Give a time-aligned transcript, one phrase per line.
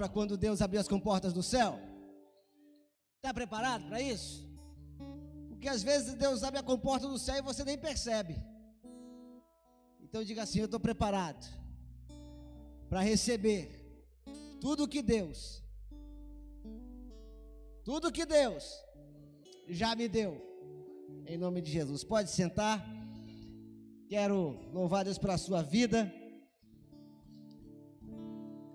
[0.00, 1.78] para quando Deus abrir as comportas do céu?
[3.16, 4.48] Está preparado para isso?
[5.50, 8.34] Porque às vezes Deus abre a comporta do céu e você nem percebe.
[10.00, 11.46] Então diga assim: Eu estou preparado
[12.88, 13.62] para receber
[14.58, 15.62] tudo que Deus,
[17.84, 18.82] tudo que Deus
[19.68, 20.32] já me deu,
[21.26, 22.02] em nome de Jesus.
[22.02, 22.82] Pode sentar.
[24.08, 26.10] Quero louvar Deus pela sua vida.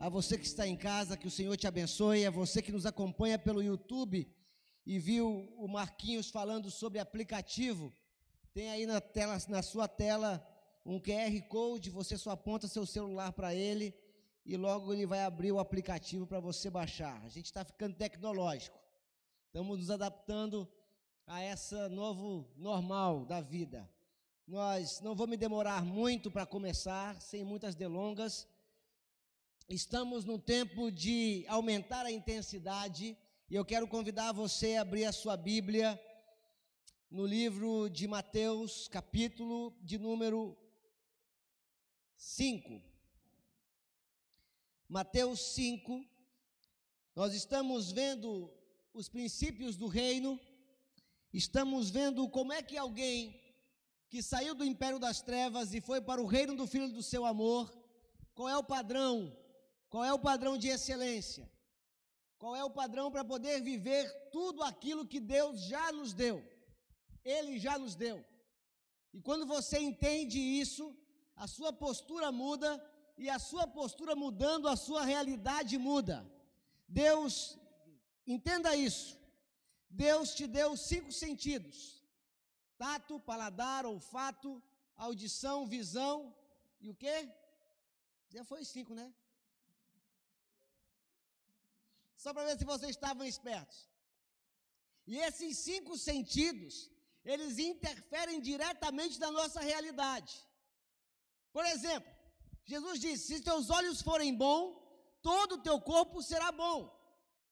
[0.06, 2.28] A você que está em casa, que o Senhor te abençoe.
[2.28, 4.32] A você que nos acompanha pelo YouTube
[4.86, 7.92] e viu o Marquinhos falando sobre aplicativo.
[8.54, 10.48] Tem aí na, tela, na sua tela
[10.86, 11.90] um QR Code.
[11.90, 13.96] Você só aponta seu celular para ele
[14.46, 17.20] e logo ele vai abrir o aplicativo para você baixar.
[17.24, 18.78] A gente está ficando tecnológico.
[19.48, 20.72] Estamos nos adaptando
[21.26, 23.90] a essa novo normal da vida.
[24.46, 28.48] Nós não vou me demorar muito para começar, sem muitas delongas.
[29.68, 33.18] Estamos no tempo de aumentar a intensidade
[33.50, 36.00] e eu quero convidar você a abrir a sua Bíblia
[37.10, 40.56] no livro de Mateus, capítulo de número
[42.16, 42.80] 5.
[44.88, 46.06] Mateus 5,
[47.16, 48.54] nós estamos vendo
[48.94, 50.40] os princípios do reino,
[51.34, 53.42] estamos vendo como é que alguém
[54.10, 57.26] que saiu do império das trevas e foi para o reino do Filho do seu
[57.26, 57.76] amor,
[58.36, 59.36] qual é o padrão?
[59.96, 61.50] Qual é o padrão de excelência?
[62.38, 66.38] Qual é o padrão para poder viver tudo aquilo que Deus já nos deu?
[67.24, 68.18] Ele já nos deu.
[69.14, 70.94] E quando você entende isso,
[71.34, 72.70] a sua postura muda
[73.18, 76.30] e a sua postura mudando, a sua realidade muda.
[76.90, 77.58] Deus,
[78.28, 79.18] entenda isso.
[79.90, 82.04] Deus te deu cinco sentidos:
[82.78, 84.62] tato, paladar, olfato,
[84.98, 86.36] audição, visão
[86.82, 87.18] e o quê?
[88.28, 89.14] Já foi cinco, né?
[92.26, 93.80] Só para ver se vocês estavam espertos.
[95.06, 96.90] E esses cinco sentidos,
[97.24, 100.34] eles interferem diretamente na nossa realidade.
[101.54, 102.12] Por exemplo,
[102.72, 104.76] Jesus disse: se teus olhos forem bons,
[105.22, 106.80] todo o teu corpo será bom.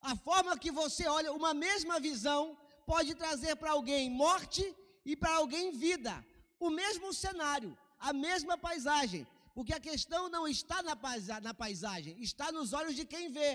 [0.00, 4.64] A forma que você olha, uma mesma visão, pode trazer para alguém morte
[5.04, 6.12] e para alguém vida.
[6.58, 9.24] O mesmo cenário, a mesma paisagem.
[9.54, 10.96] Porque a questão não está na,
[11.40, 13.50] na paisagem, está nos olhos de quem vê.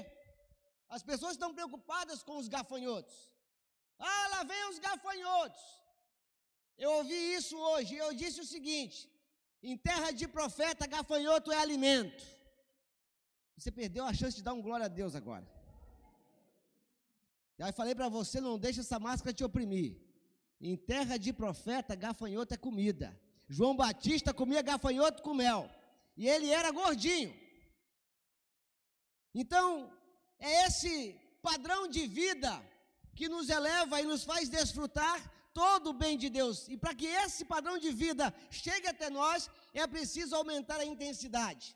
[0.89, 3.15] As pessoas estão preocupadas com os gafanhotos.
[3.99, 5.61] Ah, lá vem os gafanhotos.
[6.77, 7.95] Eu ouvi isso hoje.
[7.95, 8.97] Eu disse o seguinte:
[9.61, 12.23] em terra de profeta, gafanhoto é alimento.
[13.55, 15.47] Você perdeu a chance de dar um glória a Deus agora.
[17.57, 19.97] Já falei para você, não deixe essa máscara te oprimir.
[20.61, 23.19] Em terra de profeta, gafanhoto é comida.
[23.49, 25.69] João Batista comia gafanhoto com mel.
[26.15, 27.33] E ele era gordinho.
[29.33, 29.91] Então,
[30.39, 30.93] é esse
[31.41, 32.51] padrão de vida
[33.15, 35.17] que nos eleva e nos faz desfrutar
[35.53, 36.67] todo o bem de Deus.
[36.67, 41.75] E para que esse padrão de vida chegue até nós, é preciso aumentar a intensidade.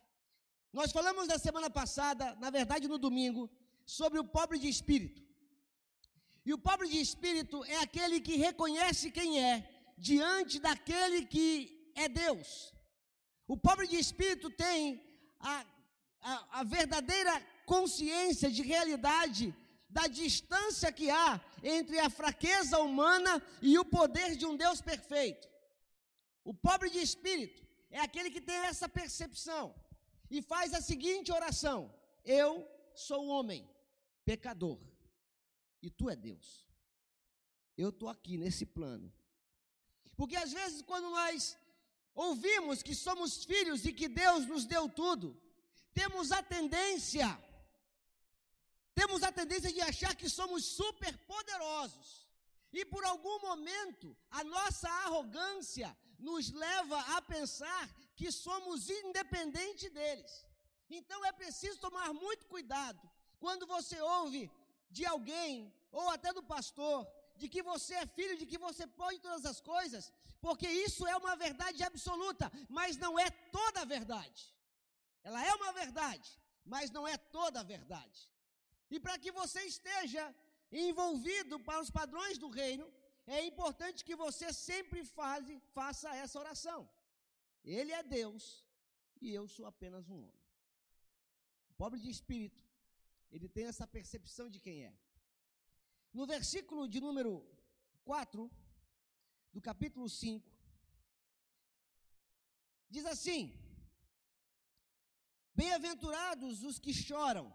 [0.71, 3.49] Nós falamos na semana passada, na verdade no domingo,
[3.85, 5.21] sobre o pobre de espírito.
[6.45, 12.07] E o pobre de espírito é aquele que reconhece quem é diante daquele que é
[12.09, 12.73] Deus.
[13.47, 15.01] O pobre de espírito tem
[15.39, 15.65] a,
[16.23, 17.33] a, a verdadeira
[17.65, 19.53] consciência de realidade
[19.89, 25.47] da distância que há entre a fraqueza humana e o poder de um Deus perfeito.
[26.43, 29.73] O pobre de espírito é aquele que tem essa percepção
[30.29, 31.93] e faz a seguinte oração:
[32.25, 33.69] Eu sou homem,
[34.25, 34.79] pecador,
[35.81, 36.65] e tu é Deus.
[37.77, 39.11] Eu estou aqui nesse plano.
[40.15, 41.57] Porque às vezes, quando nós
[42.15, 45.39] ouvimos que somos filhos e que Deus nos deu tudo,
[45.93, 47.27] temos a tendência
[48.93, 52.27] temos a tendência de achar que somos super poderosos.
[52.71, 60.45] E por algum momento, a nossa arrogância nos leva a pensar que somos independentes deles.
[60.89, 63.01] Então é preciso tomar muito cuidado
[63.39, 64.51] quando você ouve
[64.89, 69.19] de alguém, ou até do pastor, de que você é filho, de que você pode
[69.19, 74.52] todas as coisas, porque isso é uma verdade absoluta, mas não é toda a verdade.
[75.23, 76.29] Ela é uma verdade,
[76.65, 78.29] mas não é toda a verdade.
[78.89, 80.23] E para que você esteja
[80.71, 82.91] envolvido para os padrões do reino,
[83.25, 86.89] é importante que você sempre faz, faça essa oração.
[87.63, 88.65] Ele é Deus
[89.21, 90.43] e eu sou apenas um homem.
[91.69, 92.61] O pobre de espírito,
[93.31, 94.93] ele tem essa percepção de quem é.
[96.13, 97.33] No versículo de número
[98.03, 98.51] 4,
[99.53, 100.51] do capítulo 5,
[102.89, 103.41] diz assim:
[105.55, 107.45] Bem-aventurados os que choram,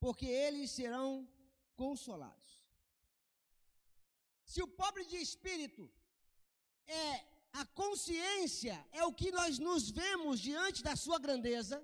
[0.00, 1.10] porque eles serão
[1.76, 2.50] consolados.
[4.44, 5.84] Se o pobre de espírito
[6.86, 7.10] é
[7.52, 11.76] a consciência, é o que nós nos vemos diante da sua grandeza,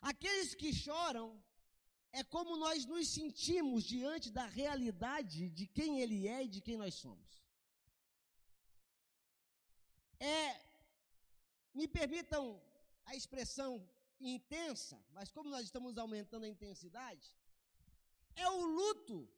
[0.00, 1.26] aqueles que choram
[2.12, 6.76] é como nós nos sentimos diante da realidade de quem ele é e de quem
[6.76, 7.30] nós somos.
[10.18, 10.60] É,
[11.72, 12.60] me permitam
[13.06, 13.70] a expressão
[14.20, 17.34] intensa, mas como nós estamos aumentando a intensidade,
[18.36, 19.28] é o luto,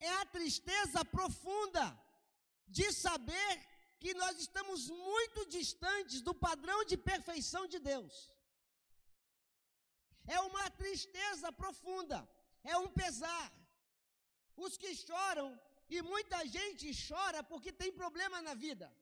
[0.00, 1.84] é a tristeza profunda
[2.66, 3.52] de saber
[3.98, 8.30] que nós estamos muito distantes do padrão de perfeição de Deus.
[10.26, 12.28] É uma tristeza profunda,
[12.64, 13.52] é um pesar.
[14.56, 15.48] Os que choram,
[15.88, 18.92] e muita gente chora porque tem problema na vida.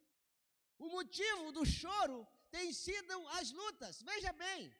[0.79, 4.03] O motivo do choro tem sido as lutas.
[4.03, 4.73] Veja bem,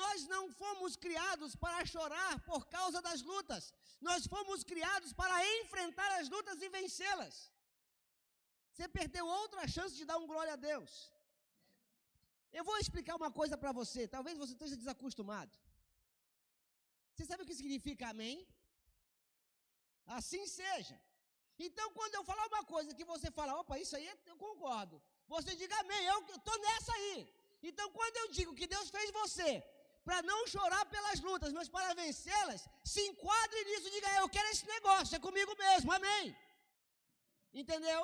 [0.00, 3.72] nós não fomos criados para chorar por causa das lutas.
[4.08, 7.34] Nós fomos criados para enfrentar as lutas e vencê-las.
[8.72, 10.92] Você perdeu outra chance de dar um glória a Deus.
[12.58, 15.54] Eu vou explicar uma coisa para você, talvez você esteja desacostumado.
[17.12, 18.36] Você sabe o que significa amém?
[20.18, 20.98] Assim seja.
[21.58, 24.96] Então, quando eu falar uma coisa que você fala, opa, isso aí eu concordo.
[25.28, 27.16] Você diga amém, eu estou nessa aí.
[27.62, 29.50] Então, quando eu digo que Deus fez você
[30.04, 34.48] para não chorar pelas lutas, mas para vencê-las, se enquadre nisso e diga, eu quero
[34.48, 36.36] esse negócio, é comigo mesmo, amém.
[37.52, 38.00] Entendeu?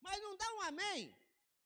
[0.00, 1.14] Mas não dá um amém,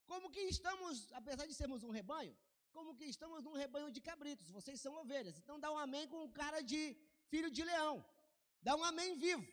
[0.07, 2.37] como que estamos, apesar de sermos um rebanho,
[2.73, 5.39] como que estamos num rebanho de cabritos, vocês são ovelhas.
[5.39, 6.97] Então dá um amém com cara de
[7.29, 8.05] filho de leão.
[8.63, 9.47] Dá um amém vivo.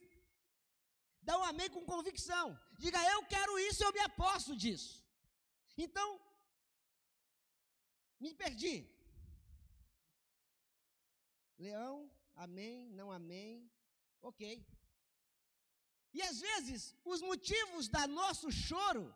[1.22, 2.46] Dá um amém com convicção.
[2.78, 5.04] Diga, eu quero isso, eu me aposto disso.
[5.78, 6.08] Então,
[8.20, 8.76] me perdi.
[11.58, 13.70] Leão, amém, não amém,
[14.22, 14.66] ok.
[16.14, 19.14] E às vezes, os motivos da nosso choro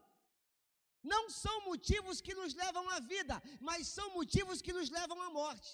[1.04, 5.30] não são motivos que nos levam à vida, mas são motivos que nos levam à
[5.30, 5.70] morte.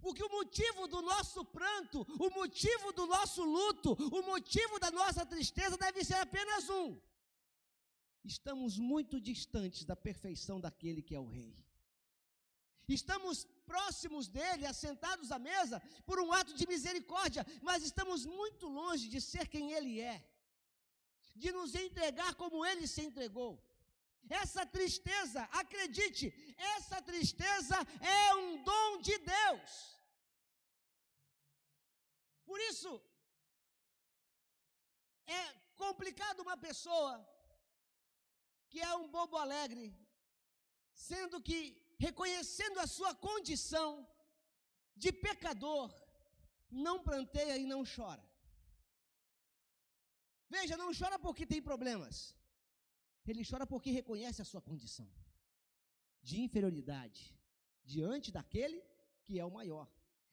[0.00, 5.24] Porque o motivo do nosso pranto, o motivo do nosso luto, o motivo da nossa
[5.24, 7.00] tristeza deve ser apenas um.
[8.22, 11.65] Estamos muito distantes da perfeição daquele que é o Rei.
[12.88, 19.08] Estamos próximos dele, assentados à mesa, por um ato de misericórdia, mas estamos muito longe
[19.08, 20.24] de ser quem ele é,
[21.34, 23.60] de nos entregar como ele se entregou.
[24.28, 26.32] Essa tristeza, acredite,
[26.76, 29.96] essa tristeza é um dom de Deus.
[32.44, 33.02] Por isso,
[35.26, 35.42] é
[35.76, 37.12] complicado uma pessoa
[38.68, 39.96] que é um bobo alegre,
[40.92, 41.58] sendo que
[41.98, 44.06] reconhecendo a sua condição
[44.94, 45.94] de pecador,
[46.70, 48.24] não planteia e não chora.
[50.48, 52.34] Veja, não chora porque tem problemas.
[53.26, 55.08] Ele chora porque reconhece a sua condição
[56.22, 57.36] de inferioridade
[57.84, 58.82] diante daquele
[59.24, 59.88] que é o maior.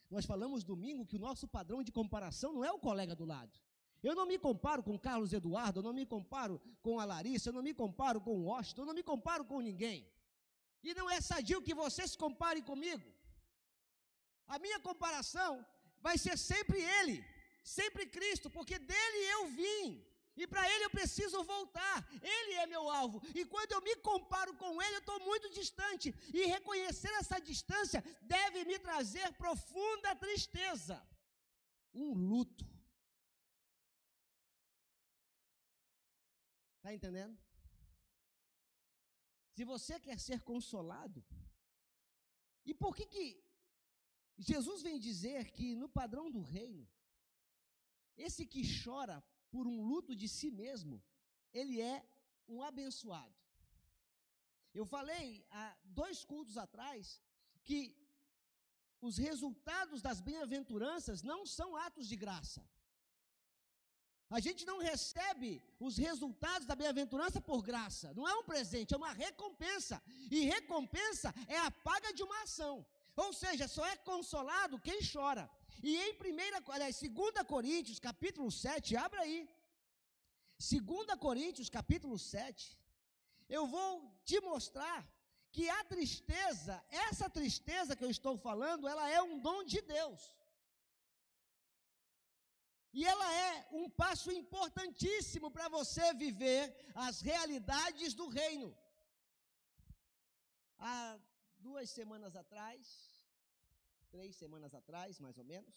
[0.10, 3.60] Nós falamos domingo que o nosso padrão de comparação não é o colega do lado.
[4.04, 7.54] Eu não me comparo com Carlos Eduardo, eu não me comparo com a Larissa, eu
[7.54, 10.06] não me comparo com o Washington, eu não me comparo com ninguém.
[10.83, 13.07] E não é sadio que você se compare comigo.
[14.47, 15.51] A minha comparação
[16.06, 17.17] vai ser sempre Ele,
[17.63, 19.86] sempre Cristo, porque dele eu vim.
[20.36, 21.98] E para Ele eu preciso voltar.
[22.22, 23.22] Ele é meu alvo.
[23.39, 26.13] E quando eu me comparo com Ele, eu estou muito distante.
[26.34, 30.98] E reconhecer essa distância deve me trazer profunda tristeza.
[31.93, 32.65] Um luto.
[36.77, 37.38] Está entendendo?
[39.55, 41.24] Se você quer ser consolado,
[42.65, 43.25] e por que que
[44.38, 46.88] Jesus vem dizer que no padrão do reino,
[48.17, 51.03] esse que chora por um luto de si mesmo,
[51.51, 52.03] ele é
[52.48, 53.36] um abençoado.
[54.74, 57.22] Eu falei há dois cultos atrás
[57.63, 57.79] que
[59.00, 62.67] os resultados das bem-aventuranças não são atos de graça.
[64.38, 65.50] A gente não recebe
[65.88, 68.08] os resultados da bem-aventurança por graça.
[68.18, 70.02] Não é um presente, é uma recompensa.
[70.36, 72.75] E recompensa é a paga de uma ação.
[73.16, 75.44] Ou seja, só é consolado quem chora.
[75.84, 79.48] E em 1, aliás, 2 Coríntios, capítulo 7, abra aí.
[80.58, 82.75] 2 Coríntios, capítulo 7,
[83.48, 83.90] eu vou
[84.25, 85.00] te mostrar
[85.52, 90.22] que a tristeza, essa tristeza que eu estou falando, ela é um dom de Deus.
[93.00, 96.62] E ela é um passo importantíssimo para você viver
[96.93, 98.69] as realidades do reino.
[100.77, 101.19] Há
[101.57, 102.81] duas semanas atrás,
[104.12, 105.75] três semanas atrás, mais ou menos,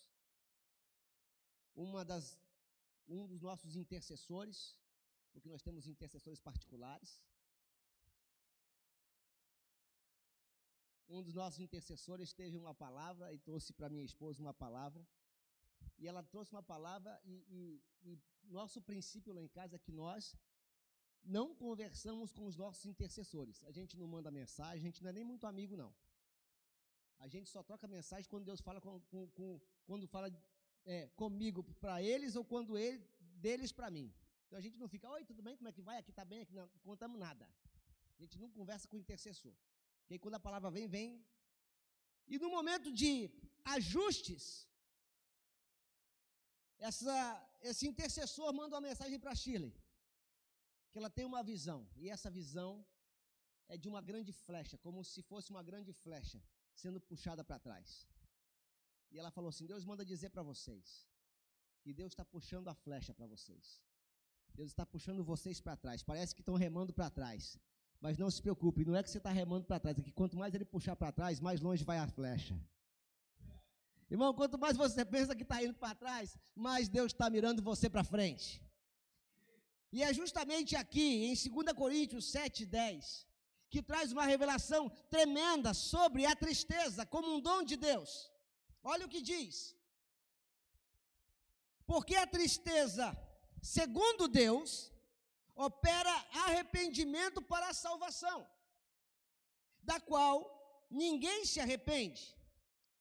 [1.74, 2.38] uma das,
[3.08, 4.58] um dos nossos intercessores,
[5.32, 7.10] porque nós temos intercessores particulares,
[11.08, 15.06] um dos nossos intercessores teve uma palavra e trouxe para minha esposa uma palavra.
[15.98, 19.92] E ela trouxe uma palavra, e, e, e, nosso princípio lá em casa é que
[19.92, 20.36] nós
[21.22, 23.64] não conversamos com os nossos intercessores.
[23.64, 25.92] A gente não manda mensagem, a gente não é nem muito amigo, não.
[27.18, 30.28] A gente só troca mensagem quando Deus fala com, com, com quando fala
[30.84, 32.98] é, comigo para eles ou quando ele
[33.46, 34.12] deles para mim.
[34.46, 35.56] Então a gente não fica, oi, tudo bem?
[35.56, 35.98] Como é que vai?
[35.98, 36.42] Aqui está bem?
[36.42, 37.48] Aqui não contamos nada.
[38.16, 39.54] A gente não conversa com o intercessor.
[40.00, 41.24] Porque quando a palavra vem, vem.
[42.28, 43.30] E no momento de
[43.64, 44.68] ajustes,
[46.78, 49.74] essa, esse intercessor manda uma mensagem para Shirley,
[50.90, 52.84] que ela tem uma visão, e essa visão
[53.68, 56.42] é de uma grande flecha, como se fosse uma grande flecha
[56.74, 58.06] sendo puxada para trás.
[59.10, 61.08] E ela falou assim: Deus manda dizer para vocês
[61.82, 63.82] que Deus está puxando a flecha para vocês.
[64.54, 66.02] Deus está puxando vocês para trás.
[66.02, 67.58] Parece que estão remando para trás.
[68.00, 70.36] Mas não se preocupe, não é que você está remando para trás, é que quanto
[70.36, 72.58] mais ele puxar para trás, mais longe vai a flecha.
[74.10, 77.90] Irmão, quanto mais você pensa que está indo para trás, mais Deus está mirando você
[77.90, 78.62] para frente.
[79.90, 83.26] E é justamente aqui, em 2 Coríntios 7, 10,
[83.68, 88.30] que traz uma revelação tremenda sobre a tristeza como um dom de Deus.
[88.82, 89.74] Olha o que diz.
[91.84, 93.16] Porque a tristeza,
[93.60, 94.92] segundo Deus,
[95.54, 96.14] opera
[96.46, 98.46] arrependimento para a salvação,
[99.82, 102.35] da qual ninguém se arrepende.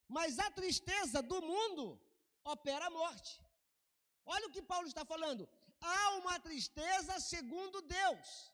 [0.08, 2.00] Mas a tristeza do mundo
[2.44, 3.44] opera a morte.
[4.26, 5.48] Olha o que Paulo está falando.
[5.82, 8.52] Há uma tristeza segundo Deus.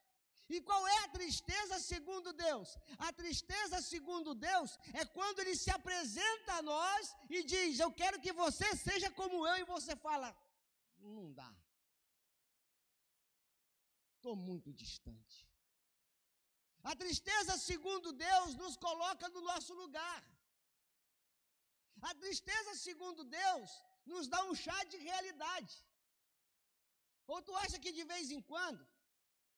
[0.50, 2.78] E qual é a tristeza segundo Deus?
[2.98, 8.20] A tristeza segundo Deus é quando ele se apresenta a nós e diz: Eu quero
[8.20, 10.36] que você seja como eu, e você fala:
[10.98, 11.54] Não dá.
[14.18, 15.48] Estou muito distante.
[16.84, 20.22] A tristeza segundo Deus nos coloca no nosso lugar.
[22.10, 23.70] A tristeza, segundo Deus,
[24.12, 25.74] nos dá um chá de realidade.
[27.32, 28.84] Ou tu acha que de vez em quando,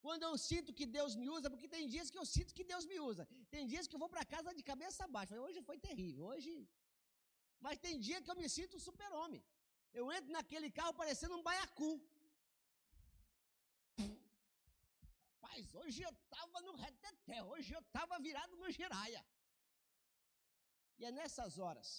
[0.06, 2.86] quando eu sinto que Deus me usa, porque tem dias que eu sinto que Deus
[2.92, 3.24] me usa,
[3.54, 5.42] tem dias que eu vou para casa de cabeça baixa.
[5.48, 6.52] Hoje foi terrível, hoje.
[7.66, 9.42] Mas tem dia que eu me sinto super-homem.
[10.00, 11.92] Eu entro naquele carro parecendo um baiacu.
[15.54, 19.24] Rapaz, hoje eu estava no reteté, hoje eu estava virado no giraia.
[21.00, 21.90] E é nessas horas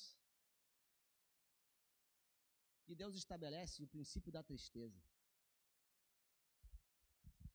[2.85, 5.01] que Deus estabelece o princípio da tristeza.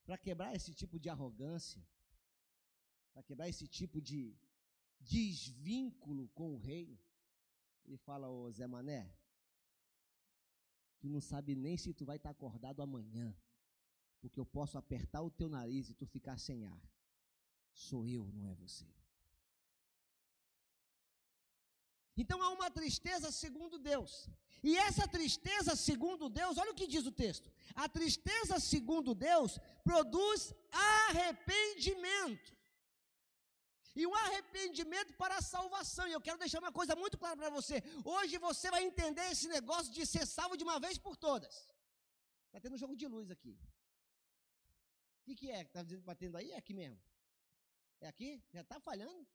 [0.06, 1.86] Para quebrar esse tipo de arrogância,
[3.14, 4.36] para quebrar esse tipo de
[5.00, 7.00] desvínculo com o reino,
[7.86, 9.16] ele fala, ô Zé Mané,
[11.00, 13.36] tu não sabe nem se tu vai estar acordado amanhã,
[14.20, 16.92] porque eu posso apertar o teu nariz e tu ficar sem ar.
[17.72, 18.99] Sou eu, não é você.
[22.22, 24.12] Então há uma tristeza segundo Deus.
[24.70, 27.48] E essa tristeza, segundo Deus, olha o que diz o texto:
[27.84, 29.52] a tristeza, segundo Deus,
[29.90, 32.52] produz arrependimento.
[33.96, 36.06] E um arrependimento para a salvação.
[36.08, 37.78] E eu quero deixar uma coisa muito clara para você.
[38.04, 41.56] Hoje você vai entender esse negócio de ser salvo de uma vez por todas.
[42.48, 43.58] Está tendo um jogo de luz aqui.
[45.20, 46.52] O que, que é que está batendo aí?
[46.52, 47.00] É aqui mesmo.
[48.02, 48.44] É aqui?
[48.54, 49.26] Já está falhando?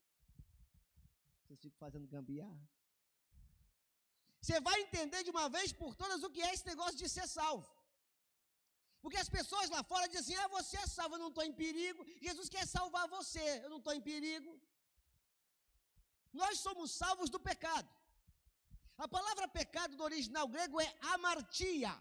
[1.45, 2.65] Vocês ficam fazendo gambiarra.
[4.41, 7.27] Você vai entender de uma vez por todas o que é esse negócio de ser
[7.27, 7.67] salvo.
[9.03, 11.53] Porque as pessoas lá fora dizem assim: ah, você é salvo, eu não estou em
[11.63, 12.03] perigo.
[12.27, 14.51] Jesus quer salvar você, eu não estou em perigo.
[16.41, 17.89] Nós somos salvos do pecado.
[18.97, 21.93] A palavra pecado do original grego é amartia,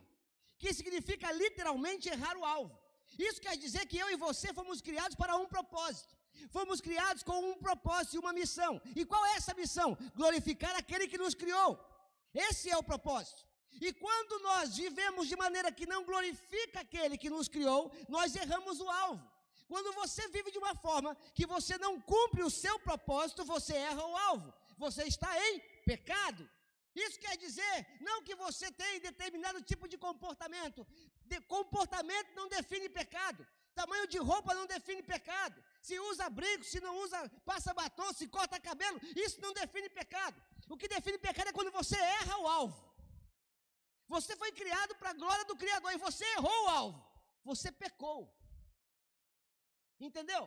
[0.59, 2.75] que significa literalmente errar o alvo.
[3.29, 6.15] Isso quer dizer que eu e você fomos criados para um propósito.
[6.50, 8.81] Fomos criados com um propósito e uma missão.
[8.95, 9.97] E qual é essa missão?
[10.14, 11.79] Glorificar aquele que nos criou.
[12.35, 13.45] Esse é o propósito.
[13.81, 18.81] E quando nós vivemos de maneira que não glorifica aquele que nos criou, nós erramos
[18.81, 19.35] o alvo.
[19.67, 24.05] Quando você vive de uma forma que você não cumpre o seu propósito, você erra
[24.07, 24.53] o alvo.
[24.76, 26.49] Você está em pecado.
[26.95, 30.87] Isso quer dizer não que você tem determinado tipo de comportamento.
[31.25, 33.47] De, comportamento não define pecado.
[33.75, 35.62] Tamanho de roupa não define pecado.
[35.87, 40.37] Se usa brinco, se não usa, passa batom, se corta cabelo, isso não define pecado.
[40.73, 42.79] O que define pecado é quando você erra o alvo.
[44.14, 47.00] Você foi criado para a glória do Criador e você errou o alvo.
[47.50, 48.21] Você pecou.
[50.09, 50.43] Entendeu?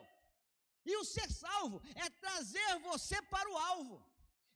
[0.89, 3.97] E o ser salvo é trazer você para o alvo.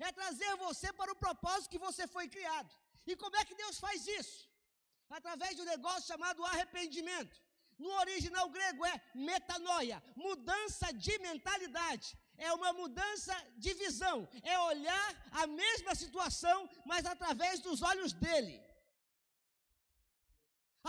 [0.07, 2.71] é trazer você para o propósito que você foi criado.
[3.05, 4.37] E como é que Deus faz isso?
[5.17, 7.37] Através de um negócio chamado arrependimento.
[7.83, 8.95] No original grego é
[9.29, 12.07] metanoia, mudança de mentalidade.
[12.47, 14.17] É uma mudança de visão,
[14.53, 15.09] é olhar
[15.41, 16.57] a mesma situação,
[16.91, 18.55] mas através dos olhos dele.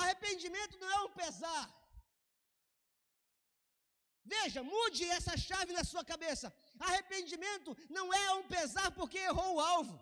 [0.03, 1.65] Arrependimento não é um pesar.
[4.35, 6.55] Veja, mude essa chave na sua cabeça.
[6.89, 9.97] Arrependimento não é um pesar porque errou o alvo.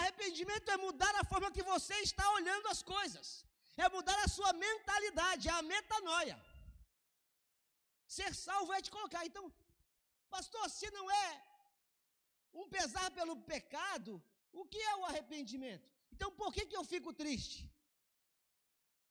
[0.00, 3.28] Arrependimento é mudar a forma que você está olhando as coisas.
[3.84, 6.36] É mudar a sua mentalidade, é a metanoia.
[8.16, 9.22] Ser salvo é te colocar.
[9.28, 9.44] Então,
[10.34, 11.28] pastor, se não é
[12.60, 14.12] um pesar pelo pecado,
[14.60, 15.88] o que é o arrependimento?
[16.14, 17.60] Então, por que, que eu fico triste?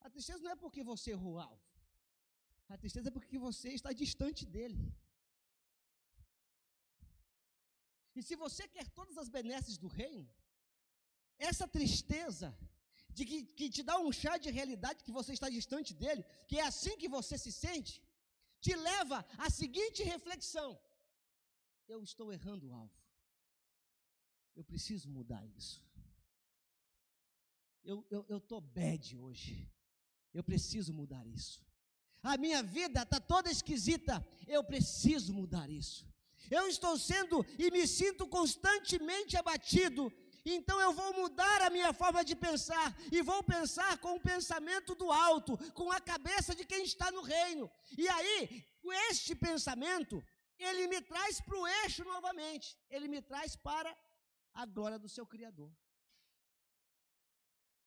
[0.06, 1.66] A tristeza não é porque você errou o alvo.
[2.74, 4.82] A tristeza é porque você está distante dele.
[8.14, 10.28] E se você quer todas as benesses do reino,
[11.50, 12.48] essa tristeza
[13.20, 16.58] de que, que te dá um chá de realidade que você está distante dele, que
[16.58, 17.94] é assim que você se sente,
[18.64, 20.70] te leva à seguinte reflexão:
[21.92, 22.98] eu estou errando o alvo.
[24.58, 25.76] Eu preciso mudar isso.
[27.90, 29.54] Eu estou eu, eu bad hoje.
[30.38, 31.58] Eu preciso mudar isso.
[32.22, 34.14] A minha vida está toda esquisita.
[34.46, 36.00] Eu preciso mudar isso.
[36.50, 40.02] Eu estou sendo e me sinto constantemente abatido.
[40.44, 44.94] Então eu vou mudar a minha forma de pensar e vou pensar com o pensamento
[44.94, 47.70] do alto, com a cabeça de quem está no reino.
[47.96, 48.64] E aí,
[49.10, 50.24] este pensamento,
[50.58, 52.78] ele me traz para o eixo novamente.
[52.88, 53.94] Ele me traz para
[54.54, 55.70] a glória do seu Criador.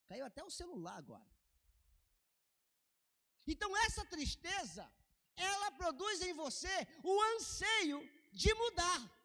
[0.07, 1.33] Caiu até o celular agora.
[3.47, 4.89] Então essa tristeza,
[5.35, 7.99] ela produz em você o anseio
[8.31, 9.22] de mudar.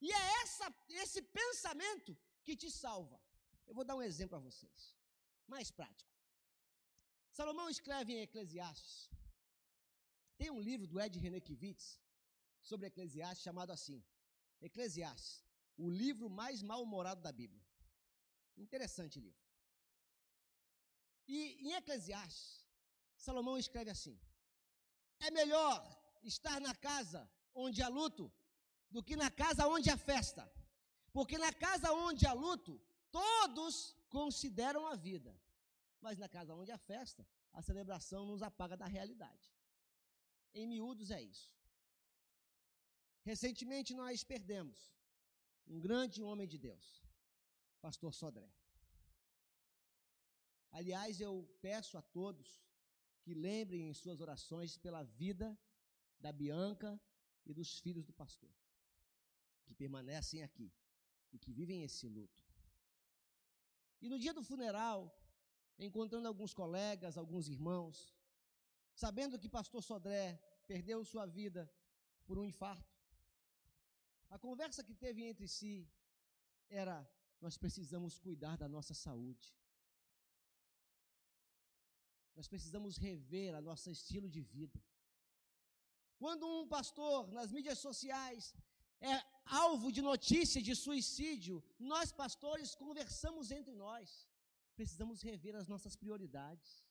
[0.00, 3.20] E é essa, esse pensamento que te salva.
[3.66, 4.96] Eu vou dar um exemplo a vocês,
[5.46, 6.10] mais prático.
[7.30, 9.10] Salomão escreve em Eclesiastes.
[10.38, 11.98] Tem um livro do Ed Renekiewicz
[12.62, 14.04] sobre Eclesiastes chamado assim:
[14.60, 15.44] Eclesiastes,
[15.76, 17.64] o livro mais mal-humorado da Bíblia.
[18.56, 19.44] Interessante livro.
[21.26, 22.64] E em Eclesiastes,
[23.16, 24.18] Salomão escreve assim:
[25.20, 25.78] É melhor
[26.22, 28.32] estar na casa onde há luto
[28.90, 30.50] do que na casa onde há festa.
[31.12, 35.32] Porque na casa onde há luto, todos consideram a vida.
[36.00, 39.54] Mas na casa onde há festa, a celebração nos apaga da realidade.
[40.54, 41.50] Em miúdos é isso.
[43.22, 44.78] Recentemente nós perdemos
[45.66, 47.02] um grande homem de Deus,
[47.80, 48.48] pastor Sodré.
[50.70, 52.62] Aliás, eu peço a todos
[53.22, 55.58] que lembrem em suas orações pela vida
[56.20, 57.00] da Bianca
[57.44, 58.54] e dos filhos do pastor,
[59.66, 60.68] que permanecem aqui
[61.32, 62.42] e que vivem esse luto.
[64.00, 64.98] E no dia do funeral,
[65.78, 68.14] encontrando alguns colegas, alguns irmãos,
[68.94, 70.26] sabendo que pastor Sodré
[70.66, 71.62] perdeu sua vida
[72.26, 72.96] por um infarto,
[74.34, 75.72] a conversa que teve entre si
[76.68, 76.96] era:
[77.40, 79.54] nós precisamos cuidar da nossa saúde.
[82.34, 84.80] Nós precisamos rever a nosso estilo de vida.
[86.18, 88.54] Quando um pastor nas mídias sociais
[89.00, 94.28] é alvo de notícia de suicídio, nós pastores conversamos entre nós.
[94.74, 96.84] Precisamos rever as nossas prioridades.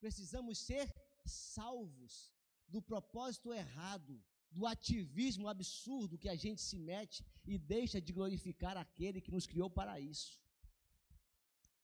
[0.00, 0.92] Precisamos ser
[1.24, 2.34] salvos
[2.66, 8.76] do propósito errado, do ativismo absurdo que a gente se mete e deixa de glorificar
[8.76, 10.40] aquele que nos criou para isso.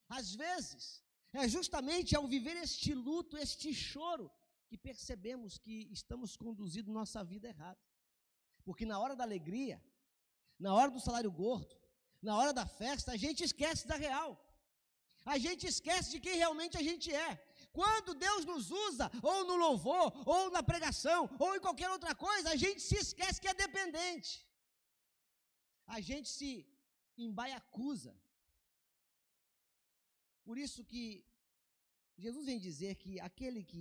[0.09, 4.31] Às vezes, é justamente ao viver este luto, este choro,
[4.69, 7.79] que percebemos que estamos conduzindo nossa vida errada.
[8.67, 9.77] Porque na hora da alegria,
[10.65, 11.75] na hora do salário gordo,
[12.29, 14.33] na hora da festa, a gente esquece da real.
[15.35, 17.31] A gente esquece de quem realmente a gente é.
[17.79, 22.51] Quando Deus nos usa, ou no louvor, ou na pregação, ou em qualquer outra coisa,
[22.51, 24.33] a gente se esquece que é dependente.
[25.97, 26.51] A gente se
[27.27, 28.15] embaiacusa
[30.47, 31.05] por isso que
[32.25, 33.81] Jesus vem dizer que aquele que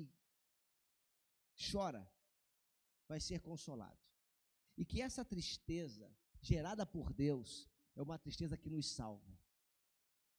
[1.72, 2.04] chora
[3.08, 4.05] vai ser consolado.
[4.78, 6.12] E que essa tristeza
[6.42, 9.36] gerada por Deus é uma tristeza que nos salva.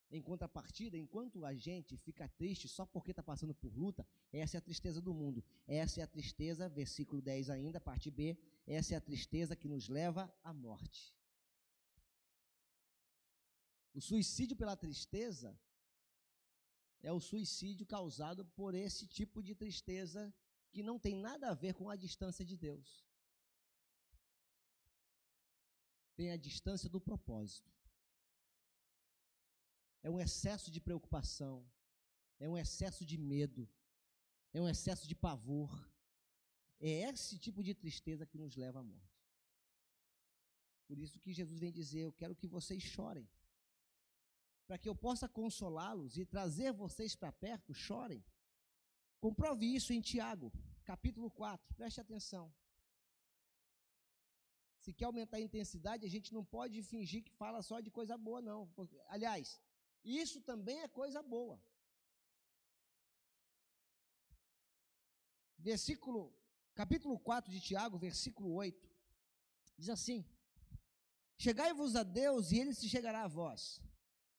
[0.09, 4.59] Em contrapartida, enquanto a gente fica triste só porque está passando por luta, essa é
[4.59, 5.45] a tristeza do mundo.
[5.67, 9.89] Essa é a tristeza, versículo 10 ainda, parte B, essa é a tristeza que nos
[9.89, 11.13] leva à morte.
[13.93, 15.59] O suicídio pela tristeza
[17.03, 20.33] é o suicídio causado por esse tipo de tristeza
[20.71, 23.05] que não tem nada a ver com a distância de Deus.
[26.17, 27.71] Tem a distância do propósito.
[30.03, 31.69] É um excesso de preocupação,
[32.39, 33.69] é um excesso de medo,
[34.53, 35.71] é um excesso de pavor.
[36.79, 39.17] É esse tipo de tristeza que nos leva à morte.
[40.87, 43.29] Por isso que Jesus vem dizer: Eu quero que vocês chorem.
[44.67, 48.25] Para que eu possa consolá-los e trazer vocês para perto, chorem.
[49.21, 50.53] Comprove isso em Tiago,
[50.85, 52.53] capítulo 4, preste atenção.
[54.87, 58.17] Se quer aumentar a intensidade, a gente não pode fingir que fala só de coisa
[58.17, 58.59] boa, não.
[59.09, 59.61] Aliás,
[60.05, 61.57] isso também é coisa boa.
[65.59, 66.21] Versículo,
[66.73, 68.89] capítulo 4 de Tiago, versículo 8,
[69.77, 70.25] diz assim:
[71.37, 73.83] Chegai-vos a Deus e ele se chegará a vós.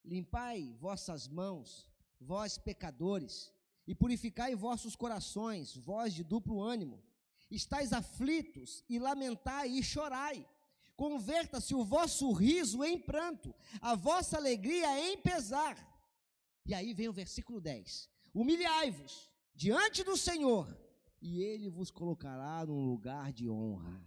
[0.02, 3.52] Limpai vossas mãos, vós pecadores,
[3.86, 7.04] e purificai vossos corações, vós de duplo ânimo.
[7.50, 10.46] Estais aflitos e lamentai e chorai.
[10.96, 15.78] Converta-se o vosso riso em pranto, a vossa alegria em pesar.
[16.66, 20.76] E aí vem o versículo 10: Humilhai-vos diante do Senhor,
[21.22, 24.04] e ele vos colocará num lugar de honra.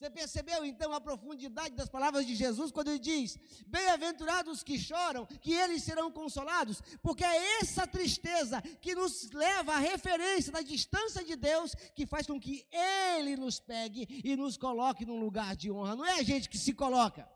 [0.00, 3.36] Você percebeu então a profundidade das palavras de Jesus quando ele diz:
[3.66, 9.74] Bem-aventurados os que choram, que eles serão consolados, porque é essa tristeza que nos leva
[9.74, 14.56] à referência da distância de Deus que faz com que ele nos pegue e nos
[14.56, 15.94] coloque num lugar de honra.
[15.94, 17.28] Não é a gente que se coloca,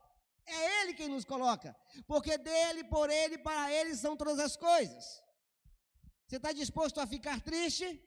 [0.46, 5.22] é ele quem nos coloca, porque dele, por ele, para ele são todas as coisas.
[6.26, 8.02] Você está disposto a ficar triste?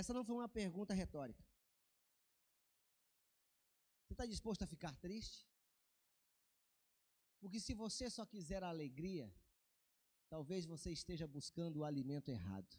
[0.00, 1.42] Essa não foi uma pergunta retórica.
[4.02, 5.48] Você está disposto a ficar triste?
[7.38, 9.32] Porque se você só quiser a alegria,
[10.28, 12.76] talvez você esteja buscando o alimento errado.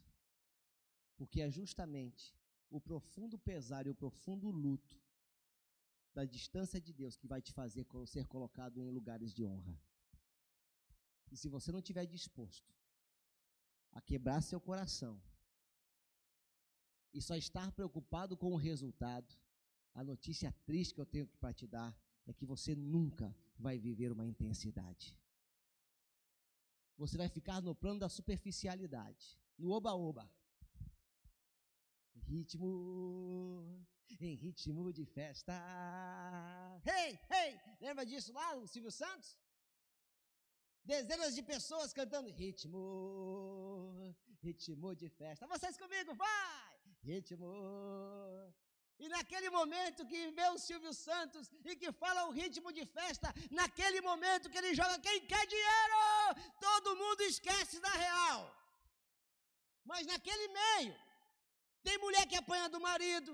[1.16, 2.36] Porque é justamente
[2.68, 5.00] o profundo pesar e o profundo luto
[6.12, 9.80] da distância de Deus que vai te fazer ser colocado em lugares de honra.
[11.32, 12.74] E se você não estiver disposto
[13.92, 15.18] a quebrar seu coração
[17.16, 19.34] e só estar preocupado com o resultado,
[19.94, 24.12] a notícia triste que eu tenho para te dar é que você nunca vai viver
[24.12, 25.16] uma intensidade.
[26.98, 30.30] Você vai ficar no plano da superficialidade, no oba-oba.
[32.28, 33.86] Ritmo,
[34.20, 35.54] em ritmo de festa.
[36.84, 37.58] Hey, hey!
[37.80, 39.38] Lembra disso lá, o Silvio Santos?
[40.84, 45.46] Dezenas de pessoas cantando ritmo, ritmo de festa.
[45.46, 46.75] Vocês comigo, vai!
[47.08, 47.50] Ritmo.
[49.02, 53.28] E naquele momento que vê o Silvio Santos e que fala o ritmo de festa,
[53.60, 55.98] naquele momento que ele joga quem quer dinheiro,
[56.66, 58.40] todo mundo esquece da real.
[59.90, 60.94] Mas naquele meio,
[61.86, 63.32] tem mulher que apanha do marido,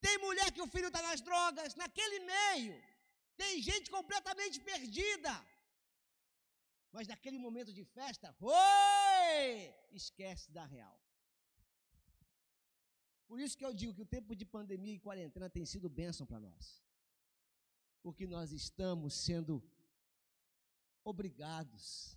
[0.00, 2.76] tem mulher que o filho está nas drogas, naquele meio,
[3.36, 5.34] tem gente completamente perdida.
[6.90, 10.96] Mas naquele momento de festa, oi, esquece da real.
[13.28, 16.26] Por isso que eu digo que o tempo de pandemia e quarentena tem sido bênção
[16.26, 16.82] para nós.
[18.02, 19.62] Porque nós estamos sendo
[21.04, 22.16] obrigados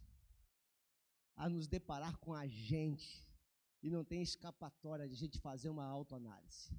[1.35, 3.27] a nos deparar com a gente
[3.83, 6.71] e não tem escapatória de a gente fazer uma autoanálise.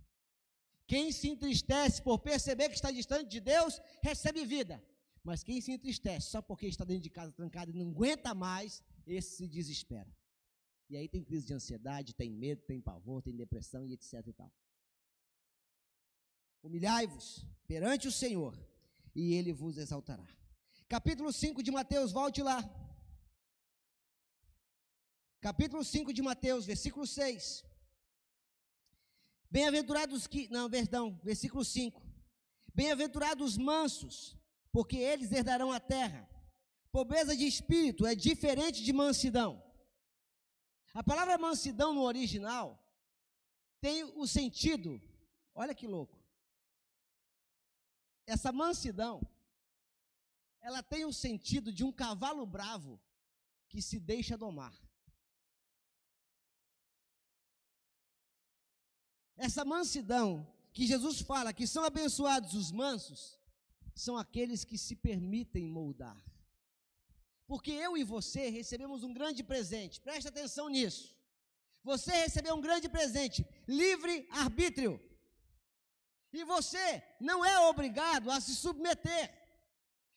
[0.87, 4.83] Quem se entristece por perceber que está distante de Deus, recebe vida.
[5.23, 8.83] Mas quem se entristece só porque está dentro de casa trancado e não aguenta mais,
[9.07, 10.11] esse se desespera.
[10.93, 14.33] E aí tem crise de ansiedade, tem medo, tem pavor, tem depressão e etc e
[14.35, 14.53] tal.
[16.63, 18.55] Humilhai-vos perante o Senhor
[19.15, 20.29] e ele vos exaltará.
[20.87, 22.59] Capítulo 5 de Mateus, volte lá.
[25.41, 27.65] Capítulo 5 de Mateus, versículo 6.
[29.51, 30.47] Bem-aventurados que.
[30.51, 32.03] Não, perdão, versículo 5.
[32.75, 34.37] Bem-aventurados mansos,
[34.71, 36.29] porque eles herdarão a terra.
[36.91, 39.72] Pobreza de espírito é diferente de mansidão.
[40.95, 42.79] A palavra mansidão no original
[43.81, 45.01] tem o sentido,
[45.55, 46.23] olha que louco.
[48.27, 49.21] Essa mansidão,
[50.61, 53.01] ela tem o sentido de um cavalo bravo
[53.69, 54.75] que se deixa domar.
[59.37, 63.39] Essa mansidão que Jesus fala que são abençoados os mansos,
[63.95, 66.23] são aqueles que se permitem moldar.
[67.53, 71.05] Porque eu e você recebemos um grande presente, preste atenção nisso.
[71.91, 74.93] Você recebeu um grande presente, livre arbítrio.
[76.33, 76.85] E você
[77.21, 79.25] não é obrigado a se submeter.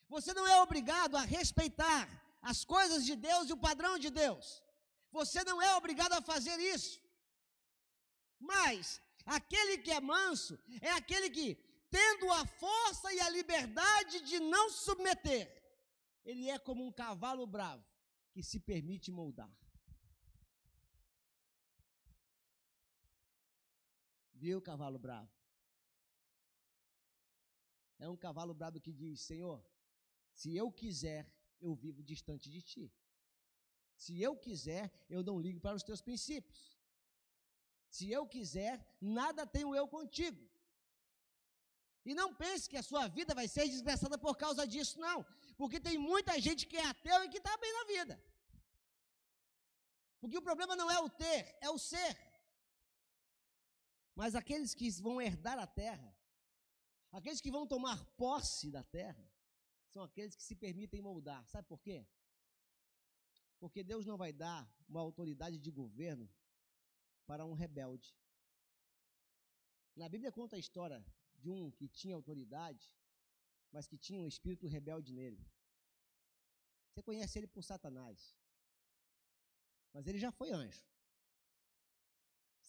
[0.07, 2.01] Você não é obrigado a respeitar
[2.41, 4.63] as coisas de Deus e o padrão de Deus.
[5.11, 7.01] Você não é obrigado a fazer isso.
[8.39, 11.55] Mas, Aquele que é manso é aquele que,
[11.89, 15.54] tendo a força e a liberdade de não se submeter,
[16.25, 17.85] ele é como um cavalo bravo
[18.31, 19.53] que se permite moldar.
[24.33, 25.31] Viu, cavalo bravo?
[27.97, 29.63] É um cavalo bravo que diz: Senhor,
[30.33, 32.93] se eu quiser, eu vivo distante de ti.
[33.95, 36.77] Se eu quiser, eu não ligo para os teus princípios.
[37.89, 40.43] Se eu quiser, nada tenho eu contigo.
[42.03, 45.25] E não pense que a sua vida vai ser desgraçada por causa disso, não.
[45.57, 48.23] Porque tem muita gente que é ateu e que está bem na vida.
[50.19, 52.17] Porque o problema não é o ter, é o ser.
[54.15, 56.17] Mas aqueles que vão herdar a terra,
[57.11, 59.29] aqueles que vão tomar posse da terra,
[59.87, 61.45] são aqueles que se permitem moldar.
[61.47, 62.07] Sabe por quê?
[63.59, 66.29] Porque Deus não vai dar uma autoridade de governo
[67.25, 68.15] para um rebelde.
[69.95, 71.05] Na Bíblia conta a história
[71.37, 72.93] de um que tinha autoridade,
[73.75, 75.41] mas que tinha um espírito rebelde nele.
[76.87, 78.19] Você conhece ele por Satanás.
[79.93, 80.83] Mas ele já foi anjo.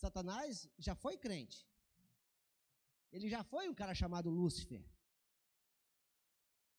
[0.03, 1.61] Satanás já foi crente.
[3.13, 4.85] Ele já foi um cara chamado Lúcifer.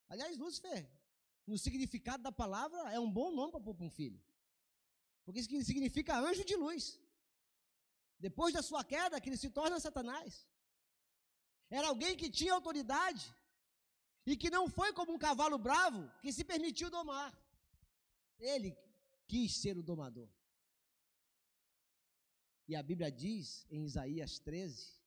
[0.10, 0.82] Aliás, Lúcifer,
[1.46, 4.22] no significado da palavra, é um bom nome para um filho.
[5.24, 7.00] Porque isso significa anjo de luz.
[8.20, 10.46] Depois da sua queda, que ele se torna Satanás.
[11.70, 13.37] Era alguém que tinha autoridade
[14.28, 17.34] e que não foi como um cavalo bravo que se permitiu domar.
[18.38, 18.78] Ele
[19.26, 20.30] quis ser o domador.
[22.68, 25.02] E a Bíblia diz em Isaías 13,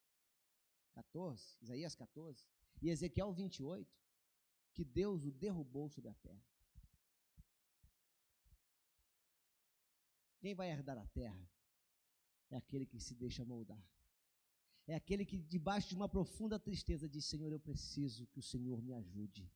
[0.94, 2.42] 14, Isaías 14
[2.80, 3.86] e Ezequiel 28,
[4.72, 6.42] que Deus o derrubou sobre a terra.
[10.38, 11.46] Quem vai herdar a terra
[12.48, 13.84] é aquele que se deixa moldar.
[14.92, 18.82] É aquele que, debaixo de uma profunda tristeza, diz: Senhor, eu preciso que o Senhor
[18.82, 19.48] me ajude.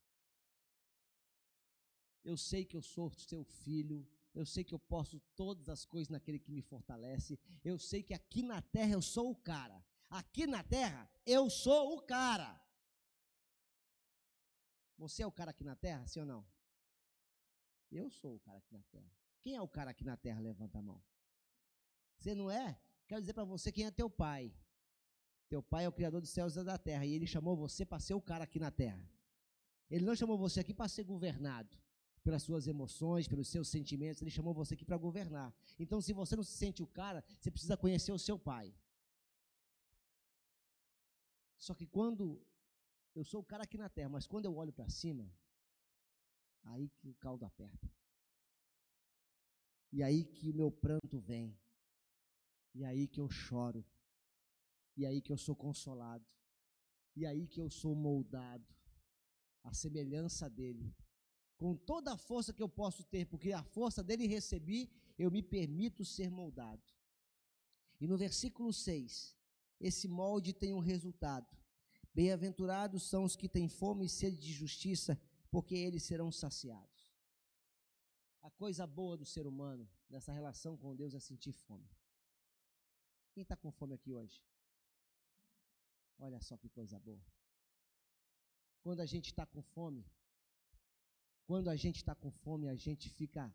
[2.30, 3.98] Eu sei que eu sou seu filho,
[4.32, 8.14] eu sei que eu posso todas as coisas naquele que me fortalece, eu sei que
[8.14, 9.84] aqui na terra eu sou o cara.
[10.08, 12.50] Aqui na terra eu sou o cara.
[14.96, 16.46] Você é o cara aqui na terra, sim ou não?
[17.90, 19.12] Eu sou o cara aqui na terra.
[19.42, 20.40] Quem é o cara aqui na terra?
[20.40, 21.02] Levanta a mão.
[22.18, 22.80] Você não é?
[23.08, 24.54] Quero dizer para você quem é teu pai.
[25.48, 27.04] Teu pai é o Criador dos céus e da terra.
[27.06, 29.08] E ele chamou você para ser o cara aqui na terra.
[29.90, 31.76] Ele não chamou você aqui para ser governado
[32.24, 34.22] pelas suas emoções, pelos seus sentimentos.
[34.22, 35.54] Ele chamou você aqui para governar.
[35.78, 38.74] Então, se você não se sente o cara, você precisa conhecer o seu pai.
[41.58, 42.40] Só que quando
[43.14, 45.30] eu sou o cara aqui na terra, mas quando eu olho para cima,
[46.64, 47.90] aí que o caldo aperta.
[49.92, 51.56] E aí que o meu pranto vem.
[52.74, 53.84] E aí que eu choro.
[54.96, 56.26] E aí que eu sou consolado.
[57.16, 58.66] E aí que eu sou moldado.
[59.62, 60.94] A semelhança dele.
[61.56, 65.42] Com toda a força que eu posso ter, porque a força dele recebi, eu me
[65.42, 66.82] permito ser moldado.
[68.00, 69.36] E no versículo 6,
[69.80, 71.46] esse molde tem um resultado.
[72.12, 77.12] Bem-aventurados são os que têm fome e sede de justiça, porque eles serão saciados.
[78.42, 81.88] A coisa boa do ser humano, nessa relação com Deus, é sentir fome.
[83.32, 84.40] Quem está com fome aqui hoje?
[86.18, 87.24] Olha só que coisa boa.
[88.82, 90.04] Quando a gente está com fome,
[91.46, 93.54] quando a gente está com fome, a gente fica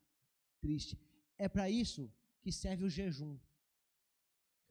[0.59, 0.97] triste.
[1.37, 3.37] É para isso que serve o jejum.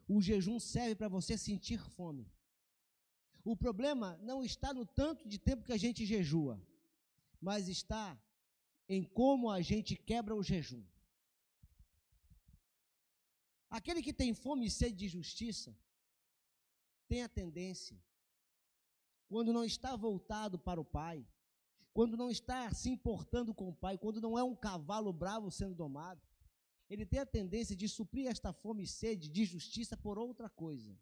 [0.07, 2.31] O jejum serve para você sentir fome.
[3.45, 6.61] O problema não está no tanto de tempo que a gente jejua,
[7.41, 8.21] mas está
[8.89, 10.85] em como a gente quebra o jejum.
[13.71, 15.77] Aquele que tem fome e sede de justiça
[17.09, 17.97] tem a tendência,
[19.29, 21.27] quando não está voltado para o Pai,
[21.93, 25.75] quando não está se importando com o Pai, quando não é um cavalo bravo sendo
[25.75, 26.23] domado,
[26.89, 30.97] ele tem a tendência de suprir esta fome e sede de justiça por outra coisa.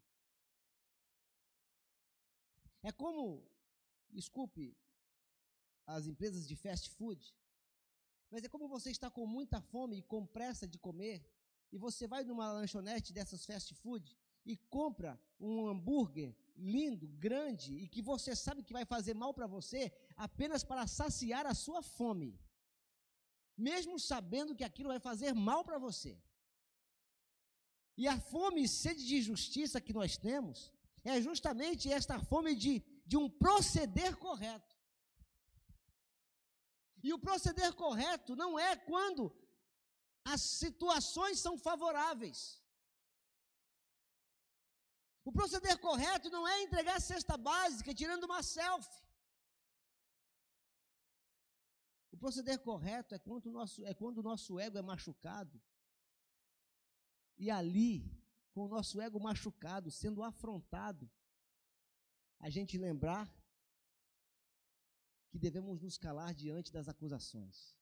[2.83, 3.49] É como,
[4.09, 4.75] desculpe,
[5.85, 7.33] as empresas de fast food,
[8.29, 11.25] mas é como você está com muita fome e com pressa de comer,
[11.71, 14.17] e você vai numa lanchonete dessas fast food
[14.51, 19.45] e compra um hambúrguer lindo, grande e que você sabe que vai fazer mal para
[19.45, 19.81] você
[20.15, 22.39] apenas para saciar a sua fome,
[23.55, 26.17] mesmo sabendo que aquilo vai fazer mal para você.
[27.95, 30.71] E a fome e sede de justiça que nós temos
[31.03, 32.73] é justamente esta fome de,
[33.05, 34.75] de um proceder correto.
[37.03, 39.35] E o proceder correto não é quando
[40.23, 42.61] as situações são favoráveis.
[45.27, 49.03] O proceder correto não é entregar a cesta básica tirando uma selfie.
[52.13, 55.61] O proceder correto é quando o nosso, é quando o nosso ego é machucado.
[57.37, 58.09] E ali,
[58.53, 61.11] com o nosso ego machucado, sendo afrontado,
[62.39, 63.27] a gente lembrar
[65.29, 67.75] que devemos nos calar diante das acusações.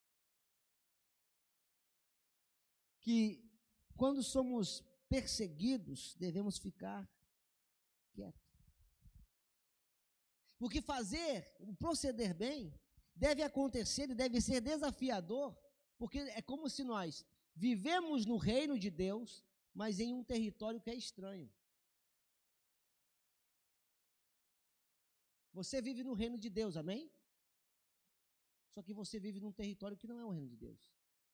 [3.01, 3.47] Que
[3.95, 7.08] quando somos perseguidos, devemos ficar
[8.15, 8.45] quietos.
[10.58, 11.34] Porque fazer,
[11.84, 12.62] proceder bem,
[13.25, 15.49] deve acontecer e deve ser desafiador,
[15.99, 17.25] porque é como se nós
[17.56, 21.49] vivemos no reino de Deus, mas em um território que é estranho.
[25.54, 27.04] Você vive no reino de Deus, amém?
[28.73, 30.82] Só que você vive num território que não é o reino de Deus.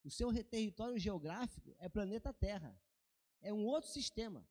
[0.03, 2.79] O seu território geográfico é planeta Terra.
[3.41, 4.47] É um outro sistema.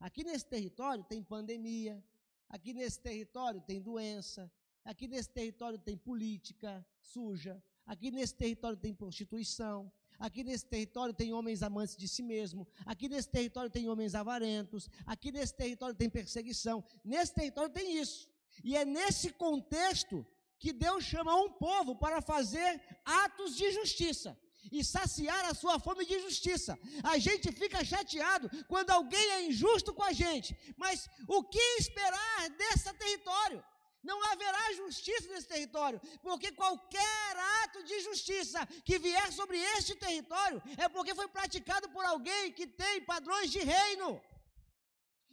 [0.00, 2.02] Aqui nesse território tem pandemia,
[2.48, 4.50] aqui nesse território tem doença,
[4.84, 11.32] aqui nesse território tem política suja, aqui nesse território tem prostituição, aqui nesse território tem
[11.32, 16.08] homens amantes de si mesmo, aqui nesse território tem homens avarentos, aqui nesse território tem
[16.08, 18.28] perseguição, nesse território tem isso.
[18.62, 20.24] E é nesse contexto
[20.58, 24.38] que Deus chama um povo para fazer atos de justiça
[24.70, 26.78] e saciar a sua fome de justiça.
[27.02, 32.50] A gente fica chateado quando alguém é injusto com a gente, mas o que esperar
[32.50, 33.64] desse território?
[34.02, 40.62] Não haverá justiça nesse território, porque qualquer ato de justiça que vier sobre este território
[40.76, 44.20] é porque foi praticado por alguém que tem padrões de reino.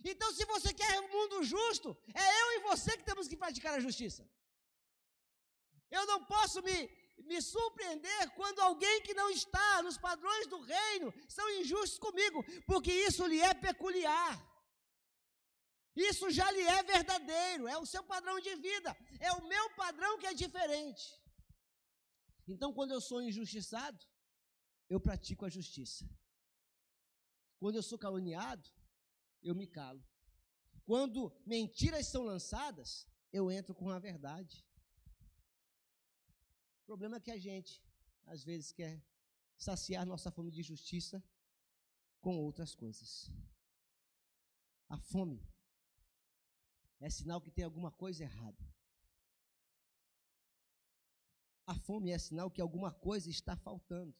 [0.03, 3.73] Então, se você quer um mundo justo, é eu e você que temos que praticar
[3.75, 4.27] a justiça.
[5.89, 6.77] Eu não posso me,
[7.17, 12.91] me surpreender quando alguém que não está nos padrões do reino são injustos comigo, porque
[12.91, 14.55] isso lhe é peculiar.
[15.95, 20.17] Isso já lhe é verdadeiro, é o seu padrão de vida, é o meu padrão
[20.17, 21.03] que é diferente.
[22.47, 23.97] Então, quando eu sou injustiçado,
[24.89, 26.05] eu pratico a justiça.
[27.59, 28.69] Quando eu sou caluniado,
[29.41, 30.03] eu me calo.
[30.83, 34.64] Quando mentiras são lançadas, eu entro com a verdade.
[36.85, 37.83] O problema é que a gente,
[38.25, 39.03] às vezes, quer
[39.57, 41.23] saciar nossa fome de justiça
[42.21, 43.27] com outras coisas.
[44.87, 45.43] A fome
[46.99, 48.63] é sinal que tem alguma coisa errada.
[51.65, 54.15] A fome é sinal que alguma coisa está faltando.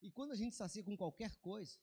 [0.00, 1.78] E quando a gente sacia com qualquer coisa,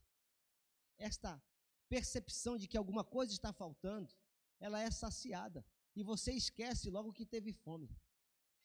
[0.97, 1.39] esta
[1.87, 4.11] percepção de que alguma coisa está faltando,
[4.59, 5.63] ela é saciada.
[5.95, 7.95] E você esquece logo que teve fome.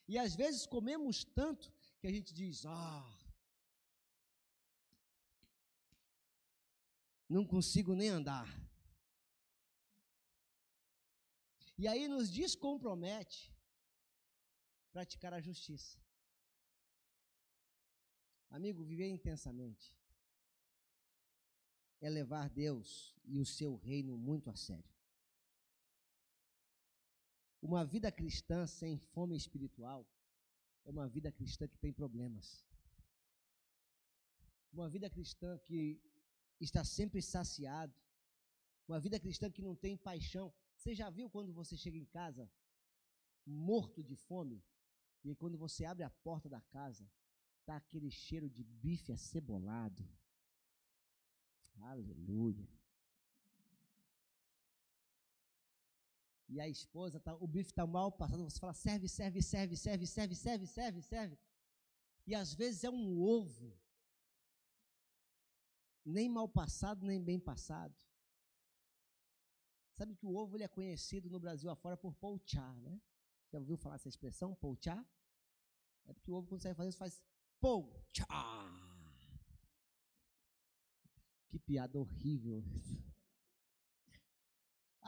[0.08, 3.04] E às vezes comemos tanto que a gente diz: ah,
[7.28, 8.48] não consigo nem andar.
[11.78, 13.54] E aí nos descompromete
[14.92, 15.98] praticar a justiça.
[18.48, 19.94] Amigo, viver intensamente
[22.00, 24.95] é levar Deus e o seu reino muito a sério.
[27.68, 30.08] Uma vida cristã sem fome espiritual
[30.84, 32.64] é uma vida cristã que tem problemas.
[34.72, 36.00] Uma vida cristã que
[36.60, 37.92] está sempre saciado.
[38.86, 40.54] Uma vida cristã que não tem paixão.
[40.76, 42.48] Você já viu quando você chega em casa
[43.44, 44.62] morto de fome?
[45.24, 47.04] E quando você abre a porta da casa,
[47.64, 50.08] tá aquele cheiro de bife acebolado.
[51.80, 52.75] Aleluia.
[56.48, 60.06] E a esposa, tá, o bife está mal passado, você fala, serve, serve, serve, serve,
[60.06, 61.38] serve, serve, serve, serve.
[62.26, 63.76] E às vezes é um ovo,
[66.04, 67.94] nem mal passado, nem bem passado.
[69.92, 73.00] Sabe que o ovo ele é conhecido no Brasil afora por pouchar, né?
[73.50, 75.04] Já ouviu falar essa expressão, pouchar?
[76.04, 77.22] É porque o ovo, quando você vai fazer, você faz
[77.58, 78.86] pouchar.
[81.48, 82.62] Que piada horrível.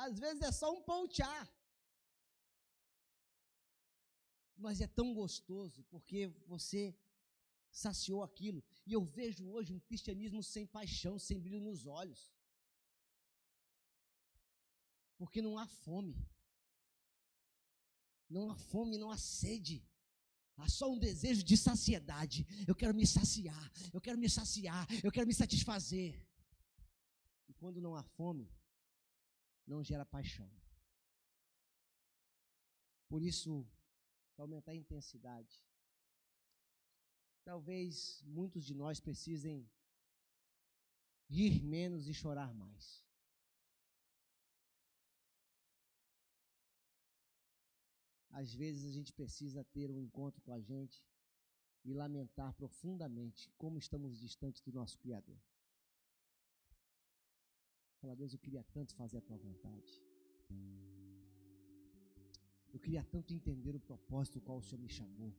[0.07, 1.47] Às vezes é só um pontear.
[4.57, 6.97] Mas é tão gostoso porque você
[7.71, 8.63] saciou aquilo.
[8.87, 12.33] E eu vejo hoje um cristianismo sem paixão, sem brilho nos olhos.
[15.17, 16.17] Porque não há fome.
[18.29, 19.85] Não há fome, não há sede.
[20.57, 22.47] Há só um desejo de saciedade.
[22.69, 26.13] Eu quero me saciar, eu quero me saciar, eu quero me satisfazer.
[27.49, 28.49] E quando não há fome,
[29.69, 30.51] não gera paixão.
[33.09, 33.67] Por isso,
[34.35, 35.65] para aumentar a intensidade,
[37.45, 39.71] talvez muitos de nós precisem
[41.29, 43.07] rir menos e chorar mais.
[48.31, 51.05] Às vezes a gente precisa ter um encontro com a gente
[51.85, 55.41] e lamentar profundamente como estamos distantes do nosso Criador.
[58.09, 59.93] Fala, Deus, eu queria tanto fazer a tua vontade.
[62.73, 65.31] Eu queria tanto entender o propósito qual o Senhor me chamou.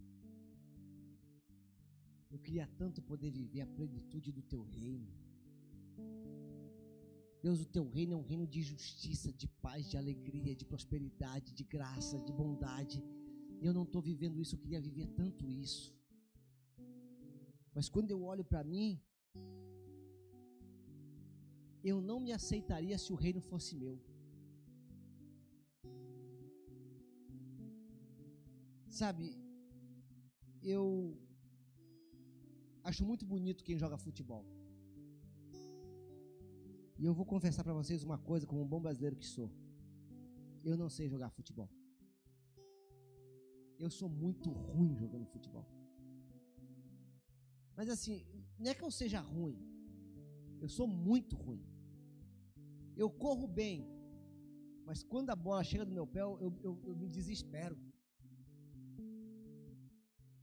[2.30, 5.11] Eu queria tanto poder viver a plenitude do teu reino.
[7.41, 11.51] Deus, o teu reino é um reino de justiça, de paz, de alegria, de prosperidade,
[11.51, 13.03] de graça, de bondade.
[13.63, 15.91] Eu não estou vivendo isso, eu queria viver tanto isso.
[17.74, 19.01] Mas quando eu olho para mim,
[21.84, 24.00] eu não me aceitaria se o reino fosse meu.
[28.90, 29.38] Sabe,
[30.62, 31.18] eu
[32.84, 34.46] acho muito bonito quem joga futebol.
[36.98, 39.50] E eu vou confessar para vocês uma coisa, como um bom brasileiro que sou.
[40.64, 41.70] Eu não sei jogar futebol.
[43.78, 45.66] Eu sou muito ruim jogando futebol.
[47.78, 48.26] Mas assim,
[48.58, 49.68] não é que eu seja ruim.
[50.64, 51.64] Eu sou muito ruim.
[52.95, 53.78] Eu corro bem.
[54.86, 57.78] Mas quando a bola chega no meu pé, eu, eu, eu me desespero.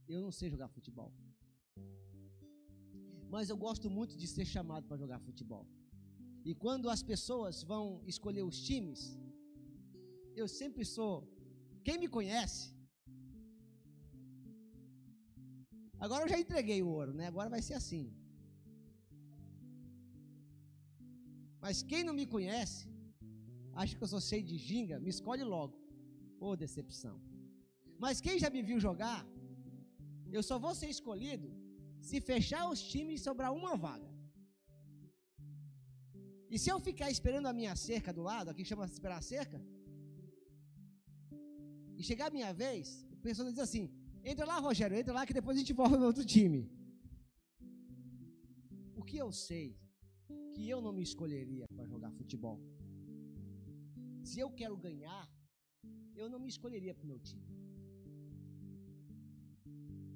[0.07, 1.11] Eu não sei jogar futebol.
[3.29, 5.65] Mas eu gosto muito de ser chamado para jogar futebol.
[6.45, 9.19] E quando as pessoas vão escolher os times,
[10.35, 11.15] eu sempre sou.
[11.83, 12.77] Quem me conhece
[15.99, 17.27] Agora eu já entreguei o ouro, né?
[17.27, 18.13] Agora vai ser assim.
[21.67, 22.81] Mas quem não me conhece,
[23.79, 25.73] acha que eu sou cheio de ginga, me escolhe logo.
[26.43, 27.15] Ô oh, decepção.
[28.03, 29.21] Mas quem já me viu jogar,
[30.35, 31.49] eu só vou ser escolhido
[32.09, 34.09] se fechar os times e sobrar uma vaga.
[36.53, 39.59] E se eu ficar esperando a minha cerca do lado, aqui chama esperar a cerca,
[41.97, 42.85] e chegar a minha vez,
[43.17, 43.83] o pessoal diz assim:
[44.31, 46.61] Entra lá, Rogério, entra lá que depois a gente volta no outro time.
[48.95, 49.67] O que eu sei
[50.57, 52.59] que eu não me escolheria para jogar futebol.
[54.29, 55.23] Se eu quero ganhar,
[56.21, 57.47] eu não me escolheria para o meu time.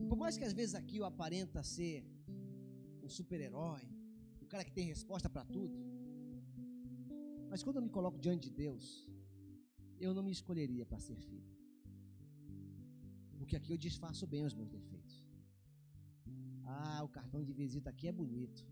[0.10, 2.04] Por mais que às vezes aqui eu aparenta ser
[3.06, 3.84] um super-herói,
[4.42, 5.78] um cara que tem resposta para tudo,
[7.52, 8.86] mas quando eu me coloco diante de Deus,
[10.06, 11.52] eu não me escolheria para ser filho
[13.52, 15.16] porque aqui eu disfarço bem os meus defeitos.
[16.64, 18.66] Ah, o cartão de visita aqui é bonito,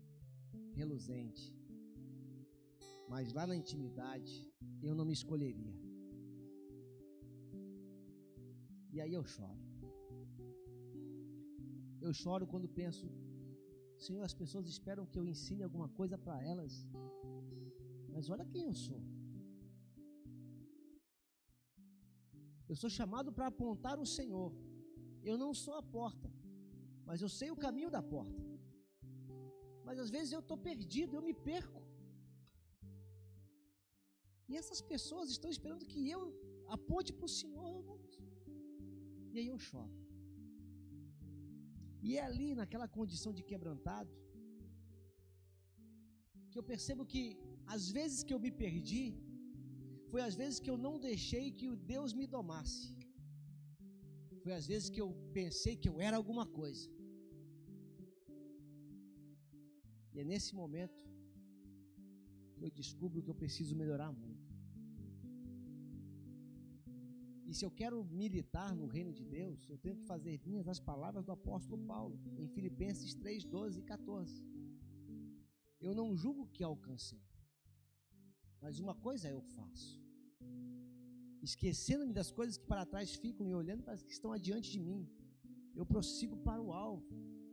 [0.72, 1.59] reluzente.
[3.12, 4.34] Mas lá na intimidade,
[4.88, 5.74] eu não me escolheria.
[8.94, 9.62] E aí eu choro.
[12.06, 13.06] Eu choro quando penso,
[14.04, 16.72] Senhor, as pessoas esperam que eu ensine alguma coisa para elas.
[18.12, 19.00] Mas olha quem eu sou.
[22.70, 24.50] Eu sou chamado para apontar o Senhor.
[25.30, 26.28] Eu não sou a porta,
[27.08, 28.42] mas eu sei o caminho da porta.
[29.86, 31.79] Mas às vezes eu estou perdido, eu me perco.
[34.50, 36.22] E essas pessoas estão esperando que eu
[36.76, 37.70] aponte para o Senhor.
[39.32, 39.96] E aí eu choro.
[42.06, 44.12] E é ali, naquela condição de quebrantado,
[46.50, 47.22] que eu percebo que
[47.74, 49.04] às vezes que eu me perdi,
[50.10, 52.88] foi às vezes que eu não deixei que o Deus me domasse.
[54.42, 56.86] Foi às vezes que eu pensei que eu era alguma coisa.
[60.14, 61.02] E é nesse momento
[62.56, 64.29] que eu descubro que eu preciso melhorar muito.
[67.50, 70.80] E se eu quero militar no reino de Deus, eu tenho que fazer minhas as
[70.90, 74.44] palavras do apóstolo Paulo, em Filipenses 3, 12 e 14.
[75.86, 77.24] Eu não julgo que alcancei,
[78.62, 80.00] mas uma coisa eu faço
[81.42, 84.80] esquecendo-me das coisas que para trás ficam e olhando para as que estão adiante de
[84.88, 85.08] mim.
[85.74, 87.06] Eu prossigo para o alvo.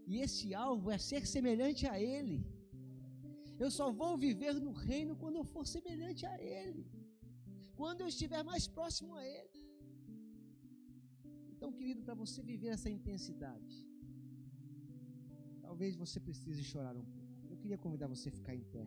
[0.06, 2.46] E esse alvo é ser semelhante a Ele.
[3.60, 6.86] Eu só vou viver no reino quando eu for semelhante a Ele.
[7.76, 9.57] Quando eu estiver mais próximo a Ele.
[11.58, 13.76] Então, querido, para você viver essa intensidade,
[15.66, 17.48] talvez você precise chorar um pouco.
[17.54, 18.86] Eu queria convidar você a ficar em pé.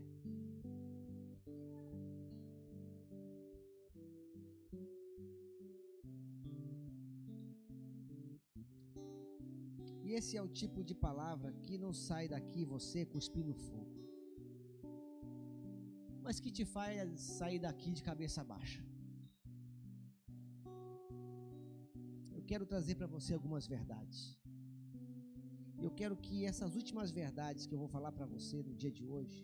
[10.05, 13.99] E esse é o tipo de palavra que não sai daqui você cuspindo fogo,
[16.23, 18.89] mas que te faz sair daqui de cabeça baixa.
[22.51, 24.18] Quero trazer para você algumas verdades.
[25.84, 29.05] Eu quero que essas últimas verdades que eu vou falar para você no dia de
[29.12, 29.38] hoje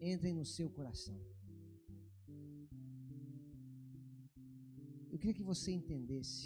[0.00, 1.18] entrem no seu coração.
[5.10, 6.40] Eu queria que você entendesse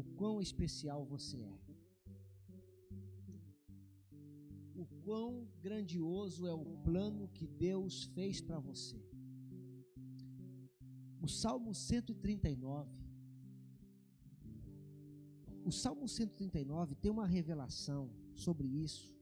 [0.00, 1.58] o quão especial você é.
[4.82, 5.28] O quão
[5.66, 9.02] grandioso é o plano que Deus fez para você.
[11.20, 12.99] O Salmo 139.
[15.70, 19.14] O Salmo 139 tem uma revelação sobre isso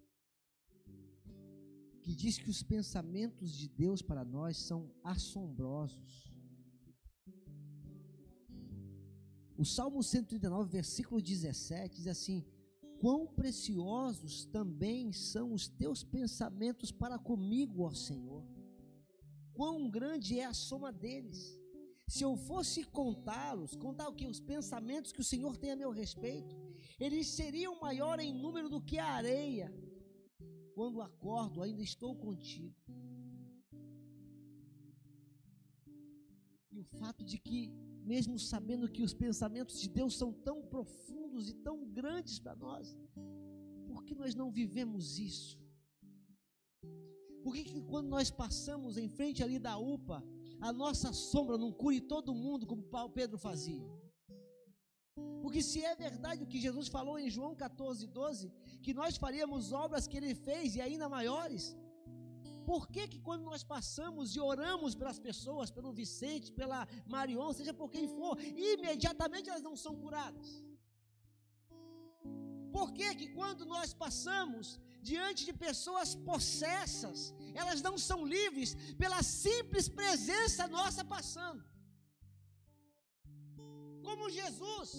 [2.01, 6.33] que diz que os pensamentos de Deus para nós são assombrosos.
[9.59, 12.43] O Salmo 139, versículo 17 diz assim:
[12.99, 18.43] Quão preciosos também são os teus pensamentos para comigo, ó Senhor.
[19.53, 21.58] Quão grande é a soma deles.
[22.09, 25.91] Se eu fosse contá-los, contar o que os pensamentos que o Senhor tem a meu
[25.91, 26.57] respeito,
[26.99, 29.71] eles seriam maior em número do que a areia
[30.79, 32.73] quando acordo, ainda estou contigo.
[36.71, 37.73] E o fato de que,
[38.05, 42.97] mesmo sabendo que os pensamentos de Deus são tão profundos e tão grandes para nós,
[43.89, 45.59] por que nós não vivemos isso?
[47.43, 50.25] Por que, que quando nós passamos em frente ali da UPA,
[50.61, 53.87] a nossa sombra não cure todo mundo como Pedro fazia?
[55.43, 58.53] Porque se é verdade o que Jesus falou em João 14, 12,
[58.83, 61.77] que nós faríamos obras que ele fez e ainda maiores,
[62.71, 67.73] por que que quando nós passamos e oramos pelas pessoas, pelo Vicente, pela Marion, seja
[67.73, 68.39] por quem for,
[68.73, 70.49] imediatamente elas não são curadas?
[72.77, 74.79] Por que que quando nós passamos
[75.11, 78.71] diante de pessoas possessas, elas não são livres
[79.03, 81.63] pela simples presença nossa passando?
[84.09, 84.91] como Jesus,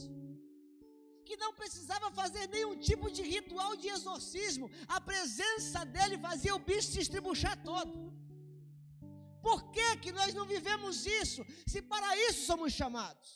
[1.28, 6.64] que não precisava fazer nenhum tipo de ritual de exorcismo, a presença dele fazia o
[6.70, 7.98] bicho se estribuchar todo.
[9.48, 11.42] Por que, que nós não vivemos isso,
[11.72, 13.30] se para isso somos chamados?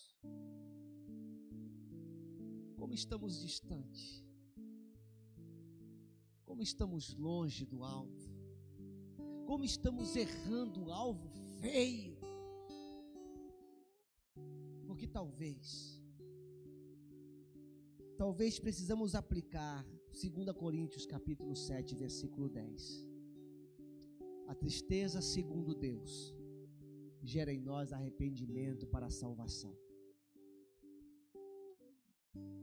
[2.79, 4.03] Como estamos distantes,
[6.45, 8.32] como estamos longe do alvo,
[9.53, 11.29] como estamos errando o alvo
[11.61, 12.17] feio
[14.87, 16.01] porque talvez,
[18.17, 23.07] talvez precisamos aplicar 2 Coríntios capítulo 7, versículo 10.
[24.47, 26.35] A tristeza segundo Deus
[27.21, 29.77] gera em nós arrependimento para a salvação.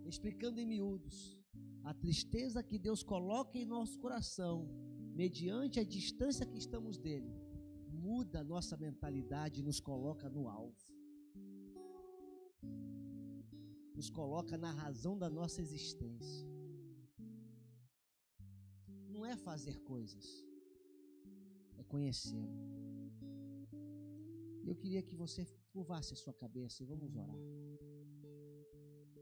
[0.05, 1.39] Explicando em miúdos,
[1.85, 7.35] a tristeza que Deus coloca em nosso coração, mediante a distância que estamos dele,
[7.89, 10.91] muda a nossa mentalidade e nos coloca no alvo
[14.01, 16.49] nos coloca na razão da nossa existência.
[19.15, 20.27] Não é fazer coisas,
[21.77, 22.57] é conhecê-lo.
[24.65, 27.37] Eu queria que você curvasse a sua cabeça e vamos orar.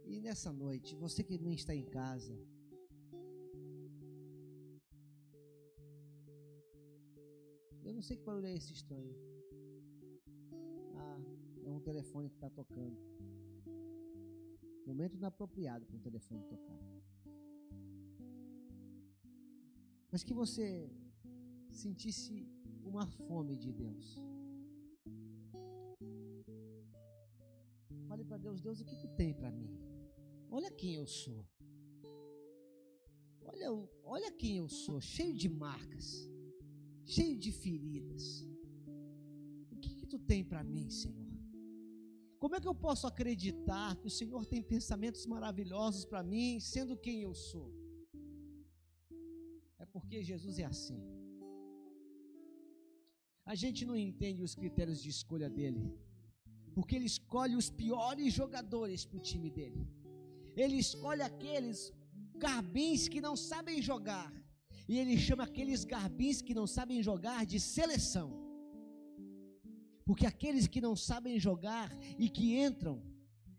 [0.05, 2.39] E nessa noite, você que não está em casa,
[7.99, 9.13] não sei que barulho é esse estranho.
[10.95, 11.21] Ah,
[11.65, 12.97] é um telefone que está tocando.
[14.87, 16.79] Momento inapropriado para um telefone tocar.
[20.13, 20.89] Mas que você
[21.73, 22.49] sentisse
[22.85, 24.17] uma fome de Deus.
[28.07, 29.77] Fale para Deus, Deus, o que tu tem para mim?
[30.49, 31.45] Olha quem eu sou.
[33.45, 33.73] Olha,
[34.05, 36.29] olha quem eu sou, cheio de marcas,
[37.15, 38.25] cheio de feridas.
[39.73, 41.27] O que, que tu tem para mim, Senhor?
[42.43, 47.01] Como é que eu posso acreditar que o Senhor tem pensamentos maravilhosos para mim, sendo
[47.05, 47.69] quem eu sou?
[49.83, 51.01] É porque Jesus é assim.
[53.53, 55.85] A gente não entende os critérios de escolha dele,
[56.75, 59.85] porque ele escolhe os piores jogadores para o time dele.
[60.63, 61.79] Ele escolhe aqueles
[62.45, 64.31] garbins que não sabem jogar,
[64.89, 68.29] e ele chama aqueles garbins que não sabem jogar de seleção.
[70.07, 73.03] Porque aqueles que não sabem jogar e que entram,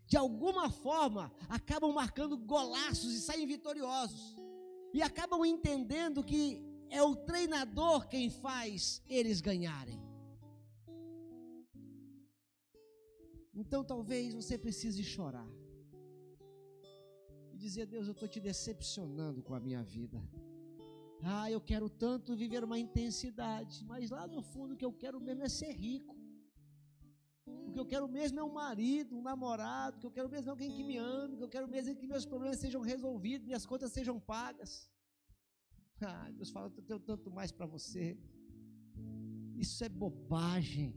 [0.06, 4.36] de alguma forma, acabam marcando golaços e saem vitoriosos.
[4.92, 6.60] E acabam entendendo que
[6.90, 10.02] é o treinador quem faz eles ganharem.
[13.54, 15.48] Então talvez você precise chorar
[17.52, 20.20] e dizer: Deus, eu estou te decepcionando com a minha vida.
[21.22, 25.20] Ah, eu quero tanto viver uma intensidade, mas lá no fundo o que eu quero
[25.20, 26.16] mesmo é ser rico.
[27.46, 30.48] O que eu quero mesmo é um marido, um namorado, o que eu quero mesmo
[30.48, 32.80] é alguém que me ame, o que eu quero mesmo é que meus problemas sejam
[32.80, 34.90] resolvidos, minhas contas sejam pagas.
[36.00, 38.18] Ah, Deus fala, eu tenho tanto mais para você.
[39.54, 40.94] Isso é bobagem.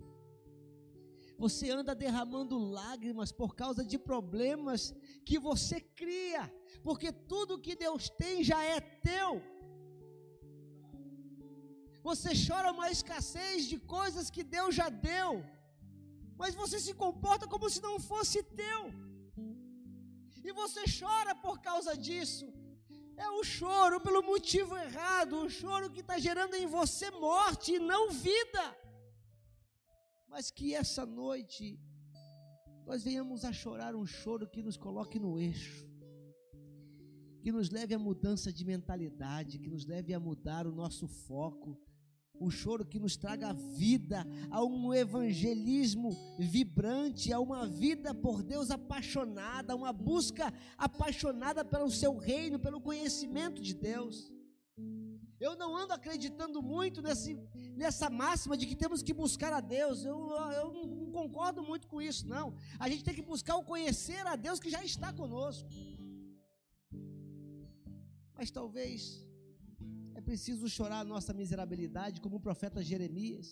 [1.38, 4.94] Você anda derramando lágrimas por causa de problemas
[5.26, 6.44] que você cria,
[6.82, 9.42] porque tudo que Deus tem já é teu.
[12.08, 15.32] Você chora uma escassez de coisas que Deus já deu,
[16.42, 18.82] mas você se comporta como se não fosse teu.
[20.48, 22.46] E você chora por causa disso.
[23.26, 27.80] É o choro pelo motivo errado, o choro que está gerando em você morte e
[27.92, 28.64] não vida
[30.34, 31.80] mas que essa noite
[32.88, 35.88] nós venhamos a chorar um choro que nos coloque no eixo,
[37.40, 41.80] que nos leve a mudança de mentalidade, que nos leve a mudar o nosso foco,
[42.40, 48.72] um choro que nos traga vida a um evangelismo vibrante, a uma vida por Deus
[48.72, 54.32] apaixonada, uma busca apaixonada pelo seu reino, pelo conhecimento de Deus.
[55.40, 57.38] Eu não ando acreditando muito nesse,
[57.76, 60.06] nessa máxima de que temos que buscar a Deus.
[60.06, 60.18] Eu,
[60.52, 62.56] eu não concordo muito com isso, não.
[62.80, 65.70] A gente tem que buscar o conhecer a Deus que já está conosco.
[68.36, 69.28] Mas talvez
[70.24, 73.48] preciso chorar a nossa miserabilidade, como o profeta Jeremias,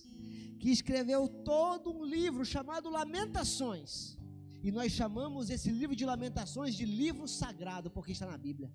[0.59, 4.17] que escreveu todo um livro chamado Lamentações.
[4.63, 8.71] E nós chamamos esse livro de Lamentações de livro sagrado, porque está na Bíblia.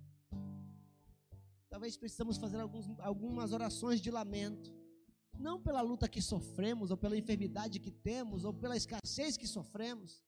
[1.69, 4.73] Talvez precisamos fazer alguns, algumas orações de lamento.
[5.37, 10.25] Não pela luta que sofremos, ou pela enfermidade que temos, ou pela escassez que sofremos,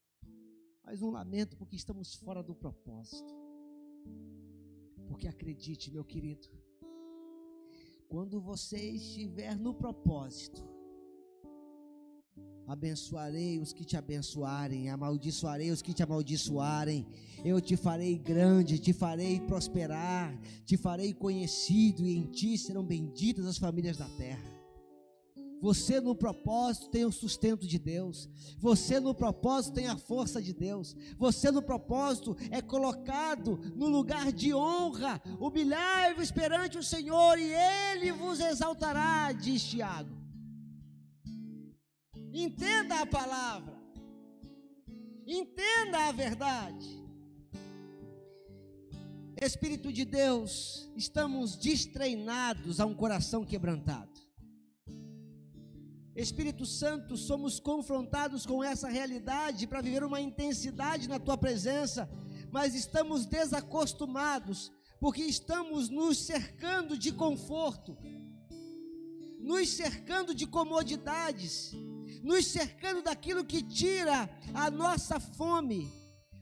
[0.84, 3.34] mas um lamento porque estamos fora do propósito.
[5.07, 6.47] Porque acredite, meu querido,
[8.10, 10.68] quando você estiver no propósito,
[12.68, 17.03] Abençoarei os que te abençoarem, amaldiçoarei os que te amaldiçoarem.
[17.43, 23.47] Eu te farei grande, te farei prosperar, te farei conhecido, e em ti serão benditas
[23.47, 24.59] as famílias da terra.
[25.62, 28.30] Você no propósito tem o sustento de Deus.
[28.57, 30.95] Você no propósito tem a força de Deus.
[31.18, 35.22] Você no propósito é colocado no lugar de honra.
[35.39, 40.18] Humilhai-vos perante o Senhor e Ele vos exaltará, diz Tiago.
[42.32, 43.78] Entenda a palavra.
[45.26, 46.99] Entenda a verdade.
[49.41, 54.18] Espírito de Deus, estamos destreinados a um coração quebrantado.
[56.22, 62.09] Espírito Santo, somos confrontados com essa realidade para viver uma intensidade na tua presença,
[62.51, 67.97] mas estamos desacostumados, porque estamos nos cercando de conforto,
[69.39, 71.72] nos cercando de comodidades,
[72.22, 75.89] nos cercando daquilo que tira a nossa fome.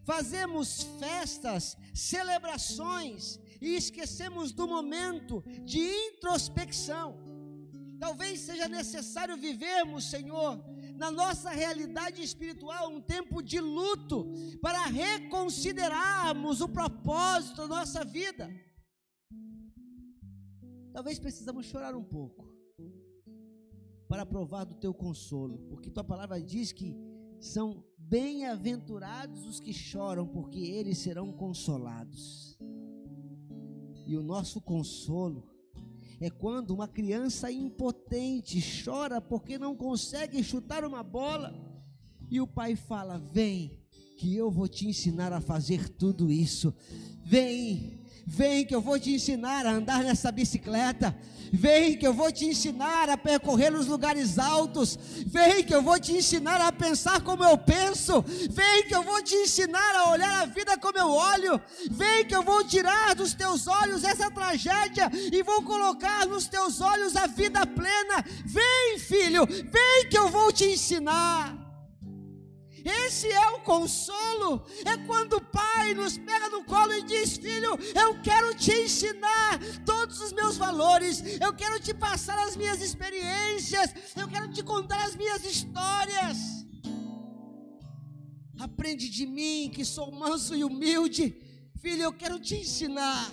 [0.03, 7.26] Fazemos festas, celebrações e esquecemos do momento de introspecção.
[7.99, 10.63] Talvez seja necessário vivermos, Senhor,
[10.95, 14.25] na nossa realidade espiritual, um tempo de luto
[14.61, 18.49] para reconsiderarmos o propósito da nossa vida.
[20.93, 22.47] Talvez precisamos chorar um pouco
[24.07, 26.95] para provar do teu consolo, porque tua palavra diz que
[27.39, 32.57] são bem-aventurados os que choram, porque eles serão consolados.
[34.05, 35.56] E o nosso consolo
[36.19, 41.53] é quando uma criança impotente chora porque não consegue chutar uma bola,
[42.29, 43.79] e o pai fala: Vem,
[44.17, 46.73] que eu vou te ensinar a fazer tudo isso.
[47.23, 51.15] Vem, vem, que eu vou te ensinar a andar nessa bicicleta.
[51.51, 54.99] Vem que eu vou te ensinar a percorrer os lugares altos.
[55.25, 58.21] Vem que eu vou te ensinar a pensar como eu penso.
[58.49, 61.61] Vem que eu vou te ensinar a olhar a vida como eu olho.
[61.89, 66.81] Vem que eu vou tirar dos teus olhos essa tragédia e vou colocar nos teus
[66.81, 68.25] olhos a vida plena.
[68.45, 71.66] Vem, filho, vem que eu vou te ensinar.
[72.87, 74.65] Esse é o consolo.
[74.85, 79.59] É quando o pai nos pega no colo e diz: Filho, eu quero te ensinar
[79.85, 81.21] todos os meus valores.
[81.41, 83.93] Eu quero te passar as minhas experiências.
[84.15, 86.37] Eu quero te contar as minhas histórias.
[88.57, 91.35] Aprende de mim, que sou manso e humilde.
[91.81, 93.29] Filho, eu quero te ensinar.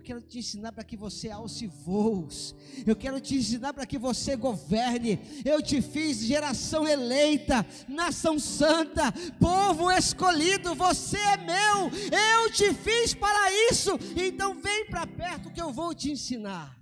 [0.00, 2.54] Eu quero te ensinar para que você alce voos.
[2.86, 5.20] Eu quero te ensinar para que você governe.
[5.44, 10.74] Eu te fiz geração eleita, nação santa, povo escolhido.
[10.74, 11.90] Você é meu.
[12.10, 13.90] Eu te fiz para isso.
[14.16, 16.74] Então vem para perto que eu vou te ensinar.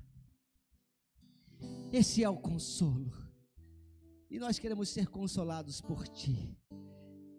[1.93, 3.13] Esse é o consolo.
[4.31, 6.57] E nós queremos ser consolados por ti.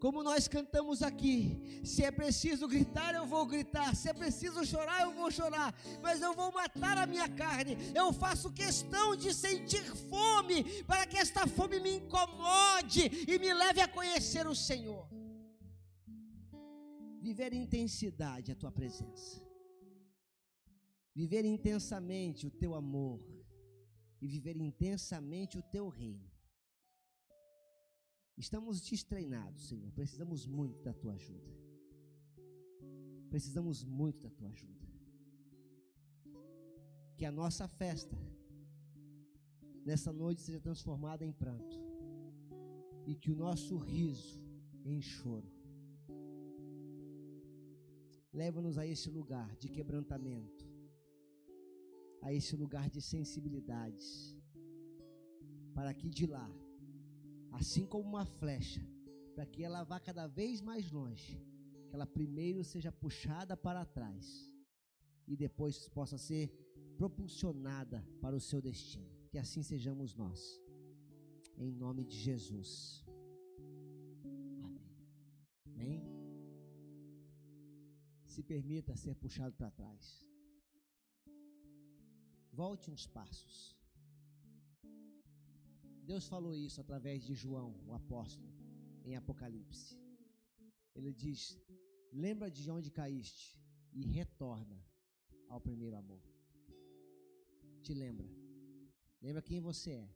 [0.00, 5.02] Como nós cantamos aqui, se é preciso gritar, eu vou gritar, se é preciso chorar,
[5.02, 7.76] eu vou chorar, mas eu vou matar a minha carne.
[7.94, 13.82] Eu faço questão de sentir fome, para que esta fome me incomode e me leve
[13.82, 15.06] a conhecer o Senhor.
[17.20, 19.42] Viver intensidade a tua presença,
[21.14, 23.20] viver intensamente o teu amor
[24.22, 26.29] e viver intensamente o teu reino.
[28.44, 29.90] Estamos destreinados, Senhor.
[29.92, 31.52] Precisamos muito da tua ajuda.
[33.28, 34.86] Precisamos muito da tua ajuda.
[37.16, 38.16] Que a nossa festa
[39.84, 41.76] nessa noite seja transformada em pranto.
[43.06, 44.40] E que o nosso riso
[44.86, 45.52] em choro.
[48.32, 50.64] Leva-nos a esse lugar de quebrantamento,
[52.22, 54.34] a esse lugar de sensibilidades,
[55.74, 56.50] para que de lá
[57.52, 58.84] assim como uma flecha,
[59.34, 61.40] para que ela vá cada vez mais longe,
[61.88, 64.52] que ela primeiro seja puxada para trás
[65.26, 66.48] e depois possa ser
[66.96, 69.08] propulsionada para o seu destino.
[69.30, 70.60] Que assim sejamos nós.
[71.56, 73.04] Em nome de Jesus.
[74.64, 74.92] Amém.
[75.66, 76.02] Amém.
[78.24, 80.26] Se permita ser puxado para trás.
[82.52, 83.79] Volte uns passos.
[86.10, 88.52] Deus falou isso através de João, o apóstolo,
[89.04, 89.96] em Apocalipse.
[90.92, 91.40] Ele diz:
[92.12, 93.46] Lembra de onde caíste
[93.92, 94.78] e retorna
[95.48, 96.24] ao primeiro amor.
[97.84, 98.28] Te lembra.
[99.22, 100.10] Lembra quem você é.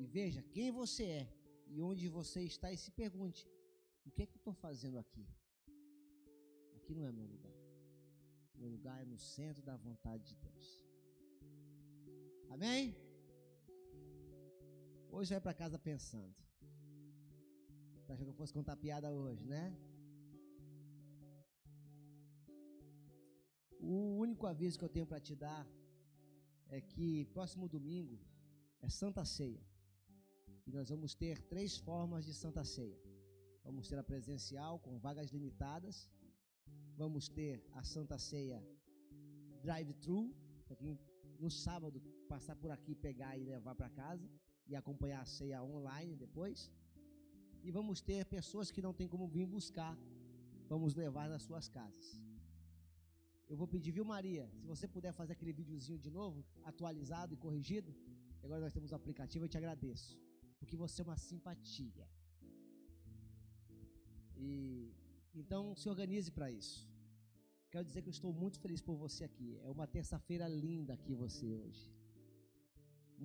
[0.00, 1.24] E veja quem você é
[1.68, 3.46] e onde você está e se pergunte:
[4.06, 5.26] o que é que eu estou fazendo aqui?
[6.76, 7.58] Aqui não é meu lugar.
[8.54, 10.68] Meu lugar é no centro da vontade de Deus.
[12.48, 13.11] Amém?
[15.16, 16.34] Hoje vai para casa pensando.
[17.96, 19.64] Você achou que eu fosse contar piada hoje, né?
[23.78, 25.62] O único aviso que eu tenho para te dar
[26.76, 28.18] é que próximo domingo
[28.80, 29.62] é Santa Ceia.
[30.66, 32.98] E nós vamos ter três formas de Santa Ceia.
[33.66, 35.96] Vamos ter a presencial com vagas limitadas.
[37.02, 38.60] Vamos ter a Santa Ceia
[39.66, 40.22] drive-thru,
[40.66, 40.98] para quem
[41.38, 42.00] no sábado
[42.32, 44.26] passar por aqui, pegar e levar para casa
[44.72, 46.58] e acompanhar a ceia online depois.
[47.66, 49.94] E vamos ter pessoas que não tem como vir buscar,
[50.72, 52.06] vamos levar nas suas casas.
[53.50, 56.38] Eu vou pedir, viu, Maria, se você puder fazer aquele videozinho de novo,
[56.70, 57.90] atualizado e corrigido.
[58.44, 60.10] Agora nós temos o aplicativo, eu te agradeço,
[60.58, 62.06] porque você é uma simpatia.
[64.36, 64.50] E
[65.40, 66.80] então se organize para isso.
[67.72, 69.50] Quero dizer que eu estou muito feliz por você aqui.
[69.66, 71.84] É uma terça-feira linda aqui você hoje.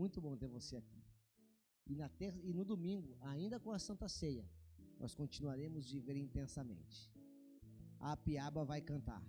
[0.02, 0.97] Muito bom ter você aqui.
[1.88, 4.46] E, na terça, e no domingo, ainda com a Santa Ceia,
[5.00, 7.12] nós continuaremos viver intensamente.
[8.00, 9.24] A piaba vai cantar.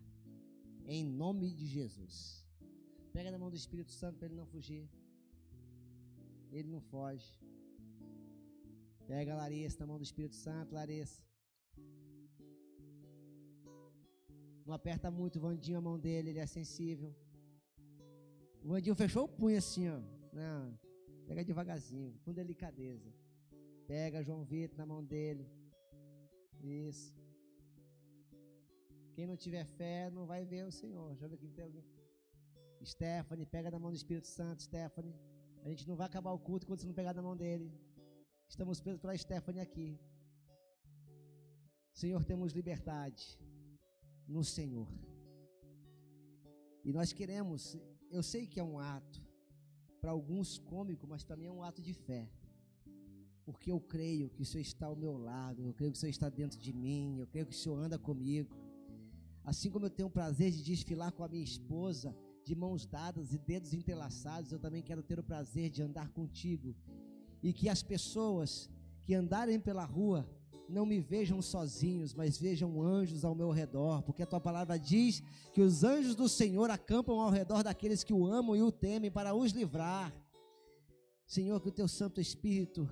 [0.84, 2.46] Em nome de Jesus.
[3.12, 4.88] Pega na mão do Espírito Santo para ele não fugir.
[6.50, 7.30] Ele não foge.
[9.06, 11.22] Pega a Larissa na mão do Espírito Santo, Larissa.
[14.66, 17.14] Não aperta muito o Vandinho a mão dele, ele é sensível.
[18.62, 20.00] O Vandinho fechou o punho assim, ó.
[20.32, 20.87] Não.
[21.28, 23.10] Pega devagarzinho, com delicadeza.
[23.86, 25.46] Pega João Vitor na mão dele.
[26.62, 27.14] Isso.
[29.14, 31.08] Quem não tiver fé não vai ver o Senhor.
[31.10, 31.84] Deixa eu ver aqui tem alguém.
[32.92, 35.14] Stephanie, pega na mão do Espírito Santo, Stephanie.
[35.64, 37.70] A gente não vai acabar o culto quando você não pegar na mão dele.
[38.48, 40.00] Estamos presos para Stephanie aqui.
[41.92, 43.38] Senhor, temos liberdade
[44.26, 44.88] no Senhor.
[46.84, 47.76] E nós queremos,
[48.10, 49.20] eu sei que é um ato,
[50.00, 52.28] para alguns cômico, mas mim é um ato de fé.
[53.44, 56.10] Porque eu creio que o Senhor está ao meu lado, eu creio que o Senhor
[56.10, 58.54] está dentro de mim, eu creio que o Senhor anda comigo.
[59.44, 63.32] Assim como eu tenho o prazer de desfilar com a minha esposa, de mãos dadas
[63.32, 66.74] e dedos entrelaçados, eu também quero ter o prazer de andar contigo.
[67.42, 68.70] E que as pessoas
[69.04, 70.28] que andarem pela rua
[70.68, 75.22] não me vejam sozinhos, mas vejam anjos ao meu redor, porque a tua palavra diz
[75.52, 79.10] que os anjos do Senhor acampam ao redor daqueles que o amam e o temem
[79.10, 80.14] para os livrar.
[81.26, 82.88] Senhor, que o teu Santo Espírito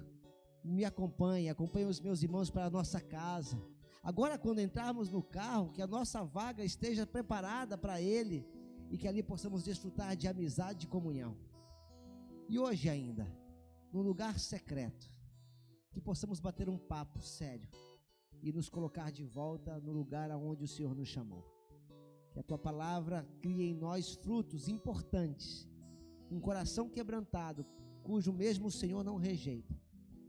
[0.64, 3.60] me acompanhe, acompanhe os meus irmãos para a nossa casa.
[4.02, 8.46] Agora, quando entrarmos no carro, que a nossa vaga esteja preparada para Ele
[8.90, 11.36] e que ali possamos desfrutar de amizade e comunhão.
[12.48, 13.26] E hoje ainda,
[13.92, 15.15] no lugar secreto,
[15.96, 17.70] que possamos bater um papo sério
[18.42, 21.42] e nos colocar de volta no lugar aonde o Senhor nos chamou.
[22.30, 25.66] Que a tua palavra crie em nós frutos importantes,
[26.30, 27.64] um coração quebrantado,
[28.02, 29.74] cujo mesmo o Senhor não rejeita,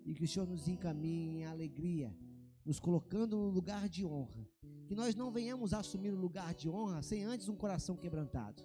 [0.06, 2.16] e que o Senhor nos encaminhe em alegria
[2.64, 4.48] nos colocando no lugar de honra.
[4.86, 8.64] Que nós não venhamos a assumir o lugar de honra sem antes um coração quebrantado.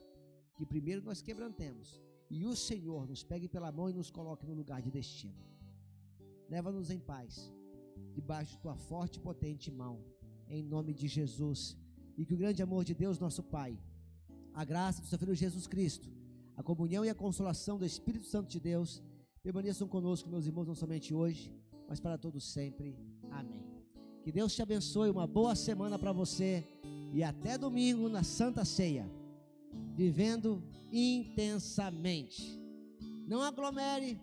[0.55, 2.01] Que primeiro nós quebrantemos
[2.31, 5.52] e o Senhor nos pegue pela mão e nos coloque no lugar de destino.
[6.53, 7.51] Leva-nos em paz,
[8.13, 9.95] debaixo de tua forte e potente mão,
[10.47, 11.79] em nome de Jesus.
[12.15, 13.73] E que o grande amor de Deus, nosso Pai,
[14.53, 16.09] a graça do seu Filho Jesus Cristo,
[16.55, 19.03] a comunhão e a consolação do Espírito Santo de Deus
[19.43, 21.51] permaneçam conosco, meus irmãos, não somente hoje,
[21.89, 22.99] mas para todos sempre.
[23.31, 23.65] Amém.
[24.23, 26.69] Que Deus te abençoe, uma boa semana para você
[27.15, 29.11] e até domingo na Santa Ceia,
[29.97, 32.61] vivendo intensamente.
[33.27, 34.21] Não aglomere,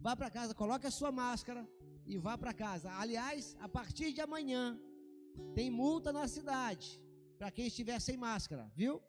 [0.00, 1.68] vá para casa, coloque a sua máscara
[2.06, 2.90] e vá para casa.
[2.92, 4.78] Aliás, a partir de amanhã
[5.54, 7.00] tem multa na cidade
[7.38, 9.02] para quem estiver sem máscara, viu?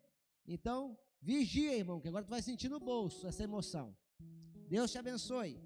[0.45, 3.95] Então, vigia, irmão, que agora tu vai sentir no bolso essa emoção.
[4.67, 5.59] Deus te abençoe.